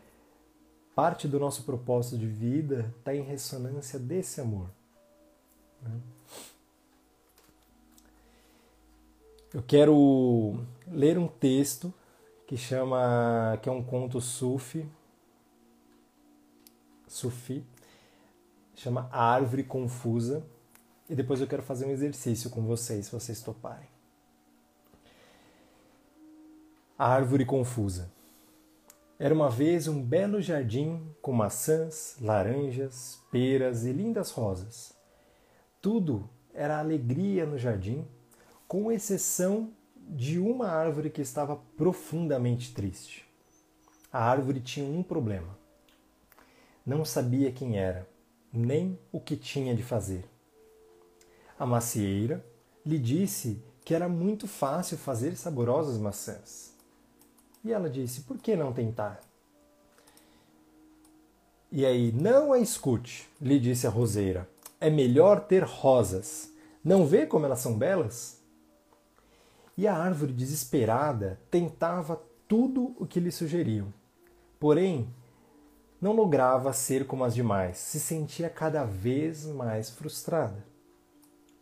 [0.94, 4.70] parte do nosso propósito de vida está em ressonância desse amor.
[5.82, 6.00] Né?
[9.54, 11.92] Eu quero ler um texto
[12.46, 14.86] que chama, que é um conto sufi,
[17.08, 17.64] sufi,
[18.74, 20.46] chama A Árvore Confusa,
[21.08, 23.88] e depois eu quero fazer um exercício com vocês, se vocês toparem.
[26.98, 28.10] A Árvore Confusa.
[29.18, 34.94] Era uma vez um belo jardim com maçãs, laranjas, peras e lindas rosas.
[35.80, 38.06] Tudo era alegria no jardim,
[38.68, 43.26] com exceção de uma árvore que estava profundamente triste.
[44.12, 45.57] A árvore tinha um problema.
[46.88, 48.08] Não sabia quem era,
[48.52, 50.24] nem o que tinha de fazer.
[51.58, 52.42] A macieira
[52.84, 56.74] lhe disse que era muito fácil fazer saborosas maçãs.
[57.62, 59.20] E ela disse: Por que não tentar?
[61.70, 64.48] E aí, não a escute, lhe disse a roseira
[64.80, 66.52] é melhor ter rosas.
[66.84, 68.40] Não vê como elas são belas?
[69.76, 73.92] E a árvore desesperada tentava tudo o que lhe sugeriam.
[74.58, 75.12] Porém,
[76.00, 80.64] não lograva ser como as demais, se sentia cada vez mais frustrada.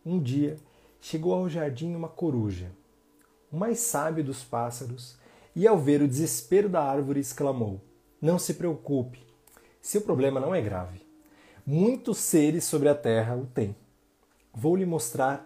[0.05, 0.57] Um dia,
[1.01, 2.71] chegou ao jardim uma coruja,
[3.51, 5.17] o mais sábio dos pássaros,
[5.55, 7.81] e ao ver o desespero da árvore exclamou:
[8.21, 9.25] Não se preocupe,
[9.81, 11.01] seu problema não é grave.
[11.65, 13.75] Muitos seres sobre a Terra o têm.
[14.53, 15.45] Vou lhe mostrar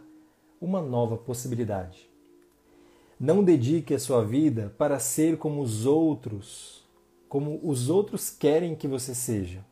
[0.60, 2.10] uma nova possibilidade.
[3.20, 6.81] Não dedique a sua vida para ser como os outros,
[7.32, 9.66] como os outros querem que você seja.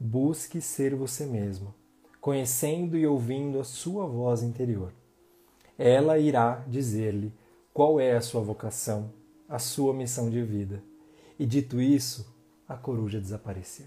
[0.00, 1.72] Busque ser você mesmo,
[2.20, 4.92] conhecendo e ouvindo a sua voz interior.
[5.78, 7.32] Ela irá dizer-lhe
[7.72, 9.12] qual é a sua vocação,
[9.48, 10.82] a sua missão de vida.
[11.38, 12.34] E dito isso,
[12.68, 13.86] a coruja desapareceu.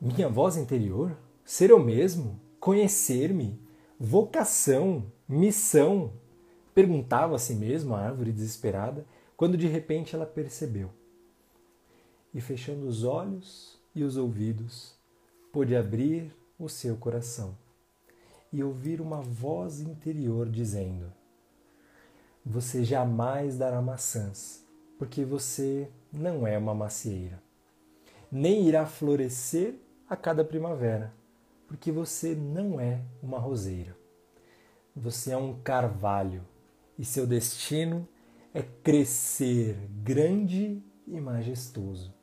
[0.00, 1.16] Minha voz interior?
[1.44, 2.40] Ser eu mesmo?
[2.58, 3.56] Conhecer-me?
[4.00, 5.12] Vocação?
[5.28, 6.14] Missão?
[6.74, 9.06] Perguntava a si mesma a árvore desesperada,
[9.36, 10.90] quando de repente ela percebeu.
[12.34, 14.94] E fechando os olhos e os ouvidos,
[15.52, 17.56] pôde abrir o seu coração
[18.52, 21.12] e ouvir uma voz interior dizendo:
[22.44, 24.64] Você jamais dará maçãs,
[24.98, 27.42] porque você não é uma macieira.
[28.30, 29.76] Nem irá florescer
[30.08, 31.12] a cada primavera,
[31.68, 33.96] porque você não é uma roseira.
[34.94, 36.44] Você é um carvalho
[36.98, 38.06] e seu destino
[38.52, 42.14] é crescer grande e majestoso.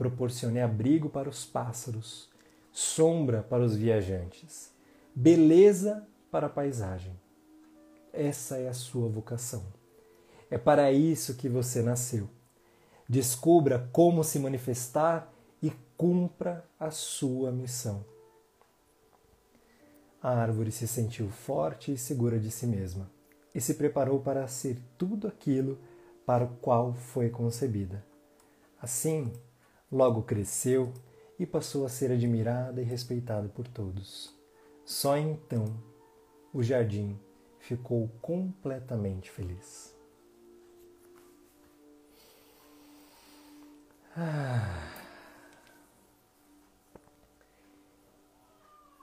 [0.00, 2.30] Proporcione abrigo para os pássaros,
[2.72, 4.72] sombra para os viajantes,
[5.14, 7.12] beleza para a paisagem.
[8.10, 9.62] Essa é a sua vocação.
[10.50, 12.30] É para isso que você nasceu.
[13.06, 15.30] Descubra como se manifestar
[16.00, 18.02] cumpra a sua missão.
[20.22, 23.10] A árvore se sentiu forte e segura de si mesma
[23.54, 25.78] e se preparou para ser tudo aquilo
[26.24, 28.02] para o qual foi concebida.
[28.80, 29.30] Assim,
[29.90, 30.92] logo cresceu
[31.38, 34.34] e passou a ser admirada e respeitada por todos.
[34.84, 35.64] Só então
[36.52, 37.18] o jardim
[37.58, 39.94] ficou completamente feliz.
[44.16, 44.90] Ah.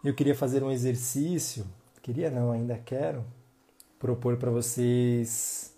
[0.04, 1.66] Eu queria fazer um exercício,
[2.02, 3.26] queria não, ainda quero,
[4.00, 5.76] propor para vocês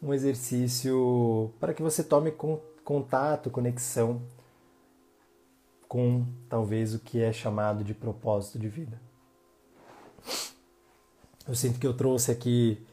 [0.00, 2.32] um exercício para que você tome
[2.84, 4.22] contato, conexão
[5.88, 9.00] com talvez o que é chamado de propósito de vida.
[11.48, 12.86] Eu sinto que eu trouxe aqui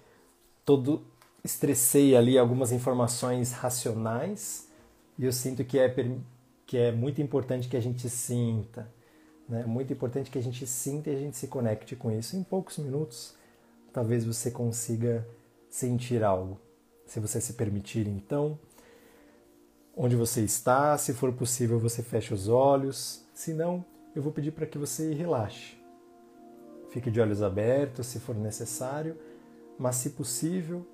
[0.64, 1.06] todo
[1.43, 4.68] estressei ali algumas informações racionais
[5.20, 5.93] e eu sinto que é
[6.66, 8.91] que é muito importante que a gente sinta,
[9.48, 9.64] né?
[9.66, 12.36] Muito importante que a gente sinta e a gente se conecte com isso.
[12.36, 13.36] Em poucos minutos,
[13.93, 15.26] talvez você consiga
[15.70, 16.60] sentir algo,
[17.06, 18.08] se você se permitir.
[18.08, 18.58] Então,
[19.96, 23.26] onde você está, se for possível, você fecha os olhos.
[23.34, 23.86] Se não,
[24.16, 25.78] eu vou pedir para que você relaxe.
[26.89, 29.18] Fique de olhos abertos, se for necessário,
[29.78, 30.86] mas se possível,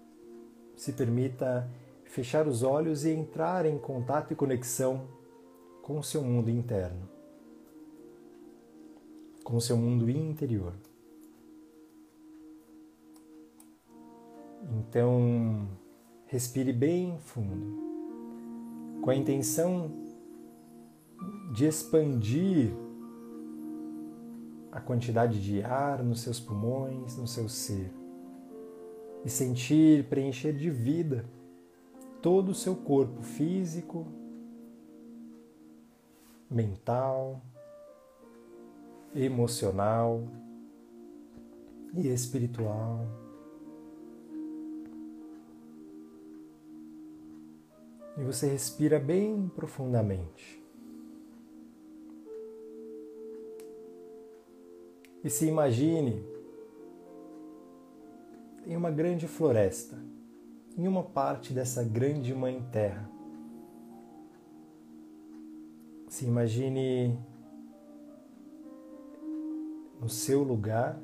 [0.76, 1.70] se permita
[2.06, 5.08] fechar os olhos e entrar em contato e conexão
[5.82, 7.08] com o seu mundo interno,
[9.44, 10.74] com o seu mundo interior.
[14.72, 15.68] Então,
[16.26, 17.91] respire bem fundo,
[19.02, 19.92] com a intenção
[21.52, 22.72] de expandir
[24.72, 27.92] a quantidade de ar nos seus pulmões, no seu ser
[29.24, 31.26] e sentir preencher de vida
[32.22, 34.08] todo o seu corpo físico,
[36.50, 37.42] mental,
[39.14, 40.24] emocional
[41.94, 43.21] e espiritual.
[48.18, 50.62] E você respira bem profundamente.
[55.24, 56.24] E se imagine
[58.66, 59.98] em uma grande floresta,
[60.78, 63.10] em uma parte dessa grande mãe terra.
[66.08, 67.18] Se imagine
[70.00, 71.00] no seu lugar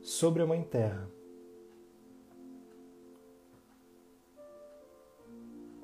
[0.00, 1.10] sobre a mãe terra.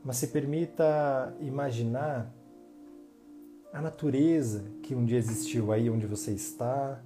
[0.04, 2.30] Mas se permita imaginar
[3.72, 7.02] a natureza que um dia existiu aí onde você está,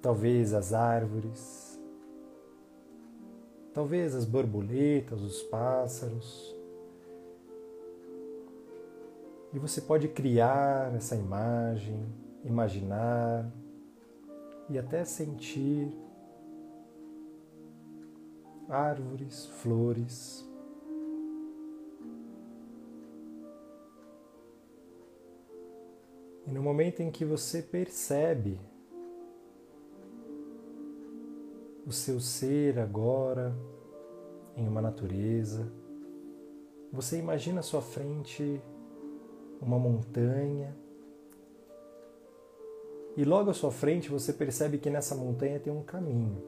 [0.00, 1.78] talvez as árvores,
[3.74, 6.56] talvez as borboletas, os pássaros.
[9.52, 12.02] E você pode criar essa imagem,
[12.44, 13.48] imaginar
[14.68, 15.92] e até sentir
[18.68, 20.49] árvores, flores.
[26.50, 28.58] E no momento em que você percebe
[31.86, 33.54] o seu ser agora
[34.56, 35.72] em uma natureza.
[36.92, 38.60] Você imagina à sua frente
[39.62, 40.76] uma montanha
[43.16, 46.42] e logo à sua frente você percebe que nessa montanha tem um caminho.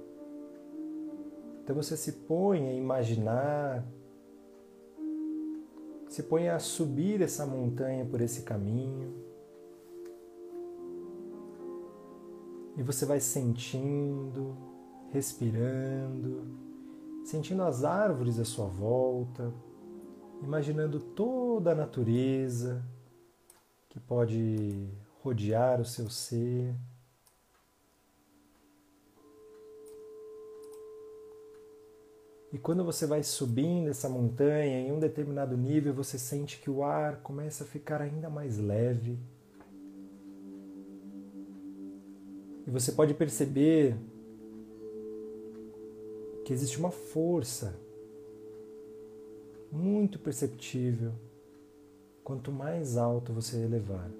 [1.62, 3.86] Então você se põe a imaginar,
[6.08, 9.31] se põe a subir essa montanha por esse caminho.
[12.76, 14.56] E você vai sentindo
[15.12, 16.46] respirando,
[17.24, 19.52] sentindo as árvores à sua volta,
[20.42, 22.82] imaginando toda a natureza
[23.90, 24.88] que pode
[25.22, 26.74] rodear o seu ser.
[32.50, 36.82] E quando você vai subindo essa montanha, em um determinado nível, você sente que o
[36.82, 39.18] ar começa a ficar ainda mais leve.
[42.66, 43.96] E você pode perceber
[46.44, 47.74] que existe uma força
[49.70, 51.12] muito perceptível
[52.22, 54.10] quanto mais alto você elevar.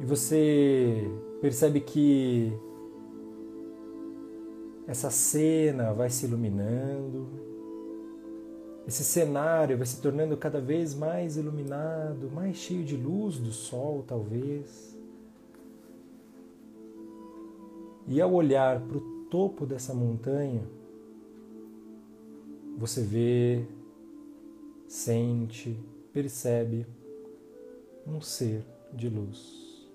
[0.00, 1.08] E você
[1.40, 2.52] percebe que
[4.86, 7.53] essa cena vai se iluminando,
[8.86, 14.04] esse cenário vai se tornando cada vez mais iluminado, mais cheio de luz do sol,
[14.06, 14.94] talvez.
[18.06, 20.62] E ao olhar para o topo dessa montanha,
[22.76, 23.64] você vê,
[24.86, 25.78] sente,
[26.12, 26.86] percebe
[28.06, 28.62] um ser
[28.92, 29.88] de luz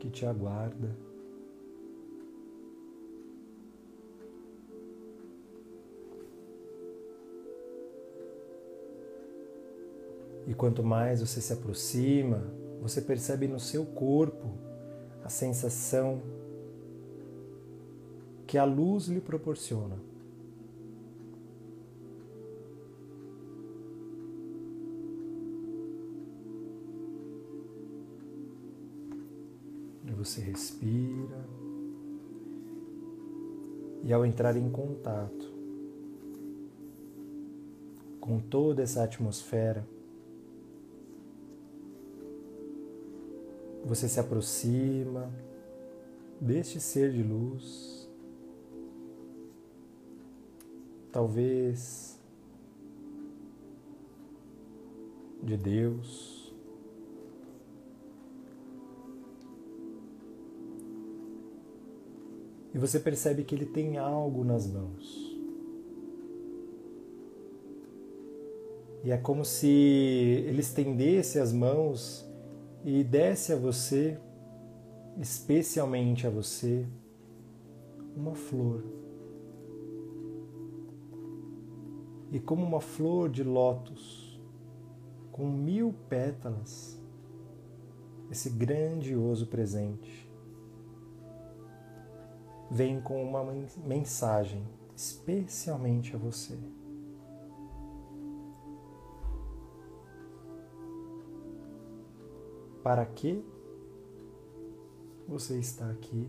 [0.00, 1.07] que te aguarda.
[10.48, 12.42] E quanto mais você se aproxima,
[12.80, 14.48] você percebe no seu corpo
[15.22, 16.22] a sensação
[18.46, 19.98] que a luz lhe proporciona.
[30.06, 31.44] E você respira
[34.02, 35.52] E ao entrar em contato
[38.18, 39.86] com toda essa atmosfera,
[43.88, 45.32] você se aproxima
[46.38, 48.06] deste ser de luz,
[51.10, 52.20] talvez
[55.42, 56.54] de Deus.
[62.74, 65.34] E você percebe que ele tem algo nas mãos.
[69.02, 72.27] E é como se ele estendesse as mãos
[72.84, 74.18] e desse a você,
[75.18, 76.86] especialmente a você,
[78.16, 78.84] uma flor.
[82.30, 84.40] E como uma flor de lótus,
[85.32, 87.00] com mil pétalas,
[88.30, 90.30] esse grandioso presente
[92.70, 93.42] vem com uma
[93.86, 94.62] mensagem
[94.94, 96.58] especialmente a você.
[102.88, 103.44] Para que
[105.28, 106.26] você está aqui?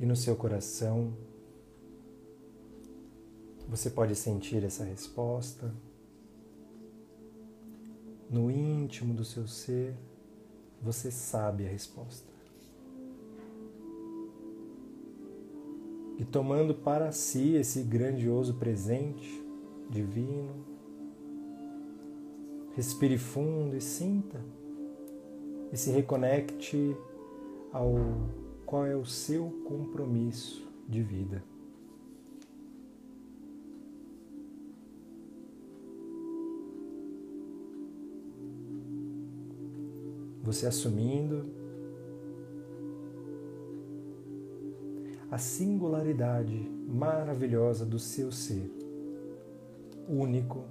[0.00, 1.16] E no seu coração,
[3.68, 5.72] você pode sentir essa resposta.
[8.28, 9.94] No íntimo do seu ser,
[10.82, 12.31] você sabe a resposta.
[16.22, 19.44] E tomando para si esse grandioso presente
[19.90, 20.54] divino,
[22.76, 24.40] respire fundo e sinta
[25.72, 26.96] e se reconecte
[27.72, 27.96] ao
[28.64, 31.42] qual é o seu compromisso de vida.
[40.40, 41.61] Você assumindo
[45.32, 46.54] a singularidade
[46.86, 48.70] maravilhosa do seu ser,
[50.06, 50.66] único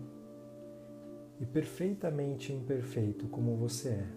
[1.39, 4.07] e perfeitamente imperfeito como você é.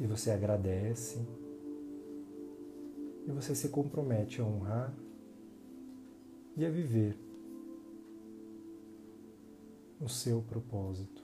[0.00, 1.26] E você agradece
[3.26, 4.94] e você se compromete a honrar
[6.58, 7.18] e a viver
[9.98, 11.23] o seu propósito.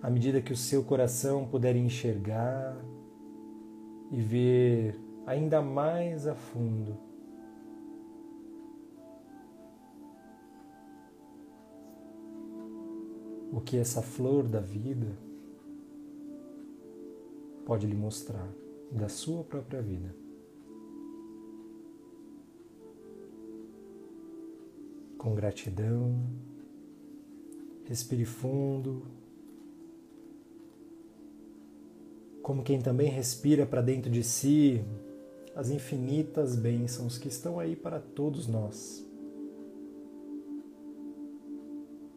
[0.00, 2.76] À medida que o seu coração puder enxergar
[4.10, 6.96] e ver ainda mais a fundo.
[13.52, 15.18] O que essa flor da vida
[17.66, 18.48] pode lhe mostrar
[18.90, 20.14] da sua própria vida.
[25.18, 26.24] Com gratidão,
[27.84, 29.02] respire fundo
[32.48, 34.82] como quem também respira para dentro de si
[35.54, 39.06] as infinitas bênçãos que estão aí para todos nós.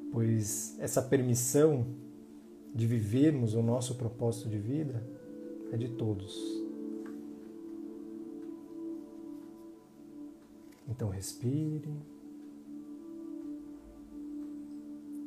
[0.09, 1.85] Pois essa permissão
[2.73, 5.05] de vivermos o nosso propósito de vida
[5.69, 6.39] é de todos.
[10.87, 11.91] Então respire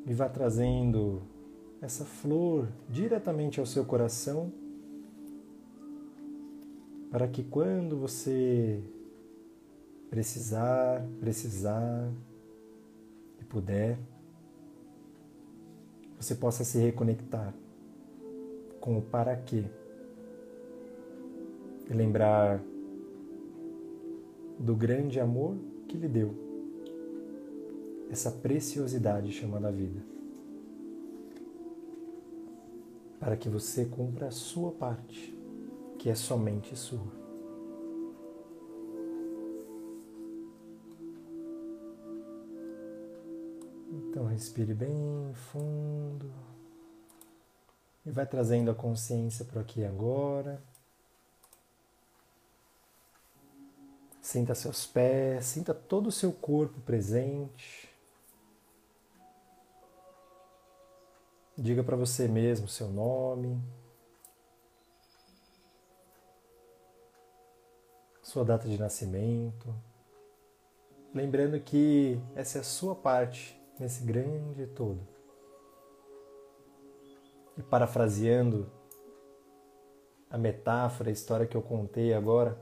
[0.07, 1.21] e vá trazendo
[1.83, 4.64] essa flor diretamente ao seu coração
[7.15, 8.83] para que quando você
[10.11, 12.13] precisar, precisar
[13.41, 13.97] e puder,
[16.21, 17.55] você possa se reconectar
[18.81, 19.63] com o para quê
[21.89, 22.61] e lembrar
[24.59, 25.57] do grande amor
[25.87, 26.35] que lhe deu,
[28.11, 30.01] essa preciosidade chamada vida,
[33.21, 35.34] para que você cumpra a sua parte
[36.05, 37.01] que é somente sua.
[43.91, 46.31] Então respire bem fundo
[48.05, 50.63] e vai trazendo a consciência para aqui agora.
[54.21, 57.89] Sinta seus pés, sinta todo o seu corpo presente.
[61.57, 63.59] Diga para você mesmo seu nome.
[68.35, 69.73] Sua data de nascimento,
[71.15, 74.99] lembrando que essa é a sua parte nesse grande todo.
[77.57, 78.69] E parafraseando
[80.29, 82.59] a metáfora, a história que eu contei agora,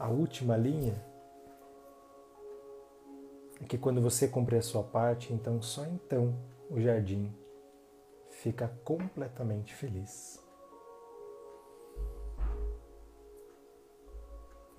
[0.00, 1.00] a última linha,
[3.60, 6.34] é que quando você cumprir a sua parte, então só então
[6.68, 7.32] o jardim
[8.30, 10.39] fica completamente feliz.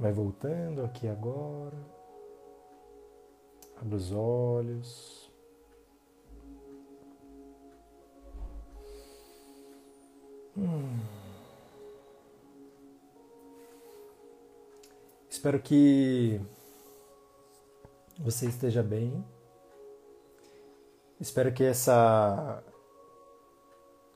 [0.02, 1.78] Vai voltando aqui agora.
[3.80, 5.32] Abre os olhos.
[10.58, 11.00] Hum.
[15.30, 16.42] Espero que
[18.18, 19.24] você esteja bem.
[21.20, 22.64] Espero que essa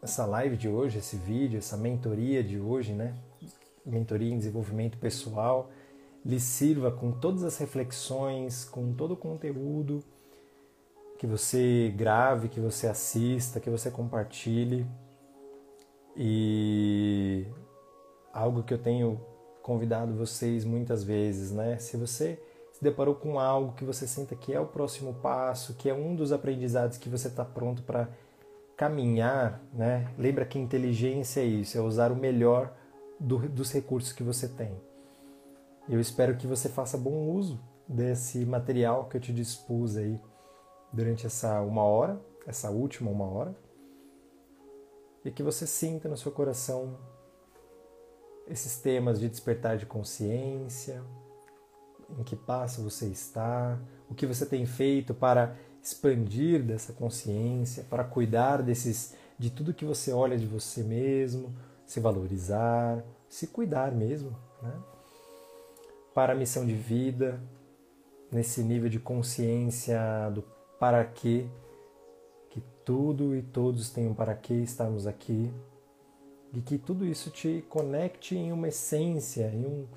[0.01, 3.15] essa live de hoje, esse vídeo, essa mentoria de hoje, né?
[3.85, 5.69] Mentoria em desenvolvimento pessoal,
[6.25, 10.03] lhe sirva com todas as reflexões, com todo o conteúdo
[11.19, 14.85] que você grave, que você assista, que você compartilhe.
[16.15, 17.45] E
[18.33, 19.21] algo que eu tenho
[19.61, 21.77] convidado vocês muitas vezes, né?
[21.77, 22.39] Se você
[22.71, 26.15] se deparou com algo que você sinta que é o próximo passo, que é um
[26.15, 28.09] dos aprendizados que você está pronto para
[28.75, 30.11] caminhar, né?
[30.17, 32.73] Lembra que inteligência é isso, é usar o melhor
[33.19, 34.75] do, dos recursos que você tem.
[35.87, 40.19] Eu espero que você faça bom uso desse material que eu te dispus aí
[40.91, 43.55] durante essa uma hora, essa última uma hora,
[45.23, 46.97] e que você sinta no seu coração
[48.47, 51.03] esses temas de despertar de consciência,
[52.17, 58.03] em que passo você está, o que você tem feito para expandir dessa consciência, para
[58.03, 61.53] cuidar desses de tudo que você olha de você mesmo,
[61.85, 64.73] se valorizar, se cuidar mesmo, né?
[66.13, 67.41] Para a missão de vida,
[68.31, 69.99] nesse nível de consciência
[70.33, 70.43] do
[70.79, 71.45] para quê,
[72.49, 75.51] que tudo e todos têm um para quê estarmos aqui,
[76.53, 79.87] e que tudo isso te conecte em uma essência, em um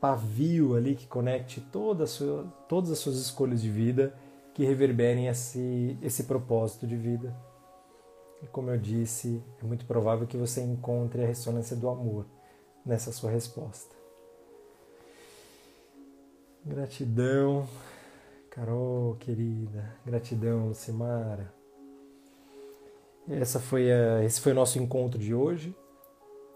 [0.00, 4.14] pavio ali que conecte toda sua, todas as suas escolhas de vida
[4.52, 7.34] que reverberem esse, esse propósito de vida.
[8.42, 12.26] E como eu disse, é muito provável que você encontre a ressonância do amor
[12.84, 13.94] nessa sua resposta.
[16.64, 17.66] Gratidão,
[18.50, 19.94] Carol, querida.
[20.04, 21.52] Gratidão, Lucimara.
[23.28, 25.76] Essa foi a, esse foi o nosso encontro de hoje.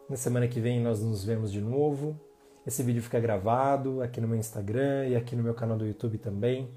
[0.09, 2.19] Na semana que vem nós nos vemos de novo.
[2.67, 6.19] Esse vídeo fica gravado aqui no meu Instagram e aqui no meu canal do YouTube
[6.19, 6.71] também,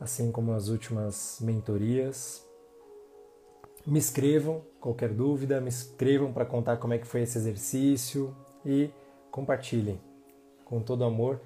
[0.00, 2.44] assim como as últimas mentorias.
[3.84, 8.90] Me escrevam qualquer dúvida, me escrevam para contar como é que foi esse exercício e
[9.30, 10.00] compartilhem
[10.64, 11.40] com todo amor.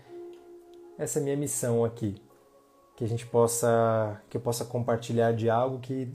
[0.99, 2.21] Essa é a minha missão aqui,
[2.95, 6.13] que a gente possa que eu possa compartilhar de algo que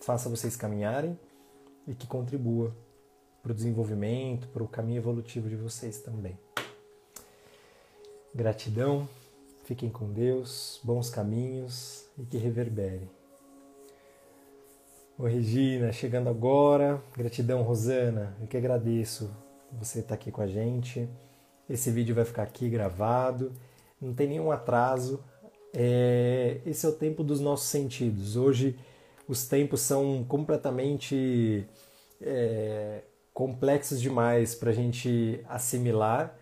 [0.00, 1.18] faça vocês caminharem
[1.86, 2.74] e que contribua
[3.42, 6.38] para o desenvolvimento, para o caminho evolutivo de vocês também.
[8.34, 9.06] Gratidão,
[9.64, 13.19] fiquem com Deus, bons caminhos e que reverbere.
[15.22, 19.30] Ô Regina, chegando agora, gratidão Rosana, eu que agradeço
[19.70, 21.06] você estar aqui com a gente.
[21.68, 23.52] Esse vídeo vai ficar aqui gravado,
[24.00, 25.22] não tem nenhum atraso.
[25.74, 28.34] É, esse é o tempo dos nossos sentidos.
[28.34, 28.78] Hoje
[29.28, 31.68] os tempos são completamente
[32.22, 33.02] é,
[33.34, 36.34] complexos demais para a gente assimilar.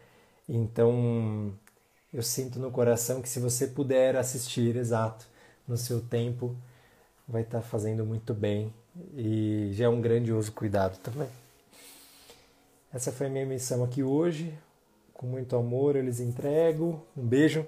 [0.49, 1.53] Então,
[2.15, 5.27] eu sinto no coração que se você puder assistir exato
[5.67, 6.57] no seu tempo,
[7.29, 8.73] vai estar tá fazendo muito bem
[9.15, 11.29] e já é um grandioso cuidado também.
[12.93, 14.53] Essa foi a minha missão aqui hoje.
[15.13, 17.05] Com muito amor eu lhes entrego.
[17.17, 17.67] Um beijo,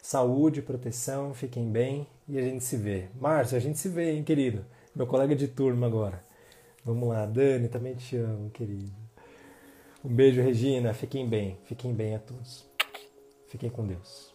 [0.00, 3.08] saúde, proteção, fiquem bem e a gente se vê.
[3.20, 4.64] Márcio, a gente se vê, hein, querido?
[4.94, 6.22] Meu colega de turma agora.
[6.84, 8.92] Vamos lá, Dani, também te amo, querido.
[10.04, 10.94] Um beijo, Regina.
[10.94, 12.64] Fiquem bem, fiquem bem a todos.
[13.48, 14.33] Fiquem com Deus.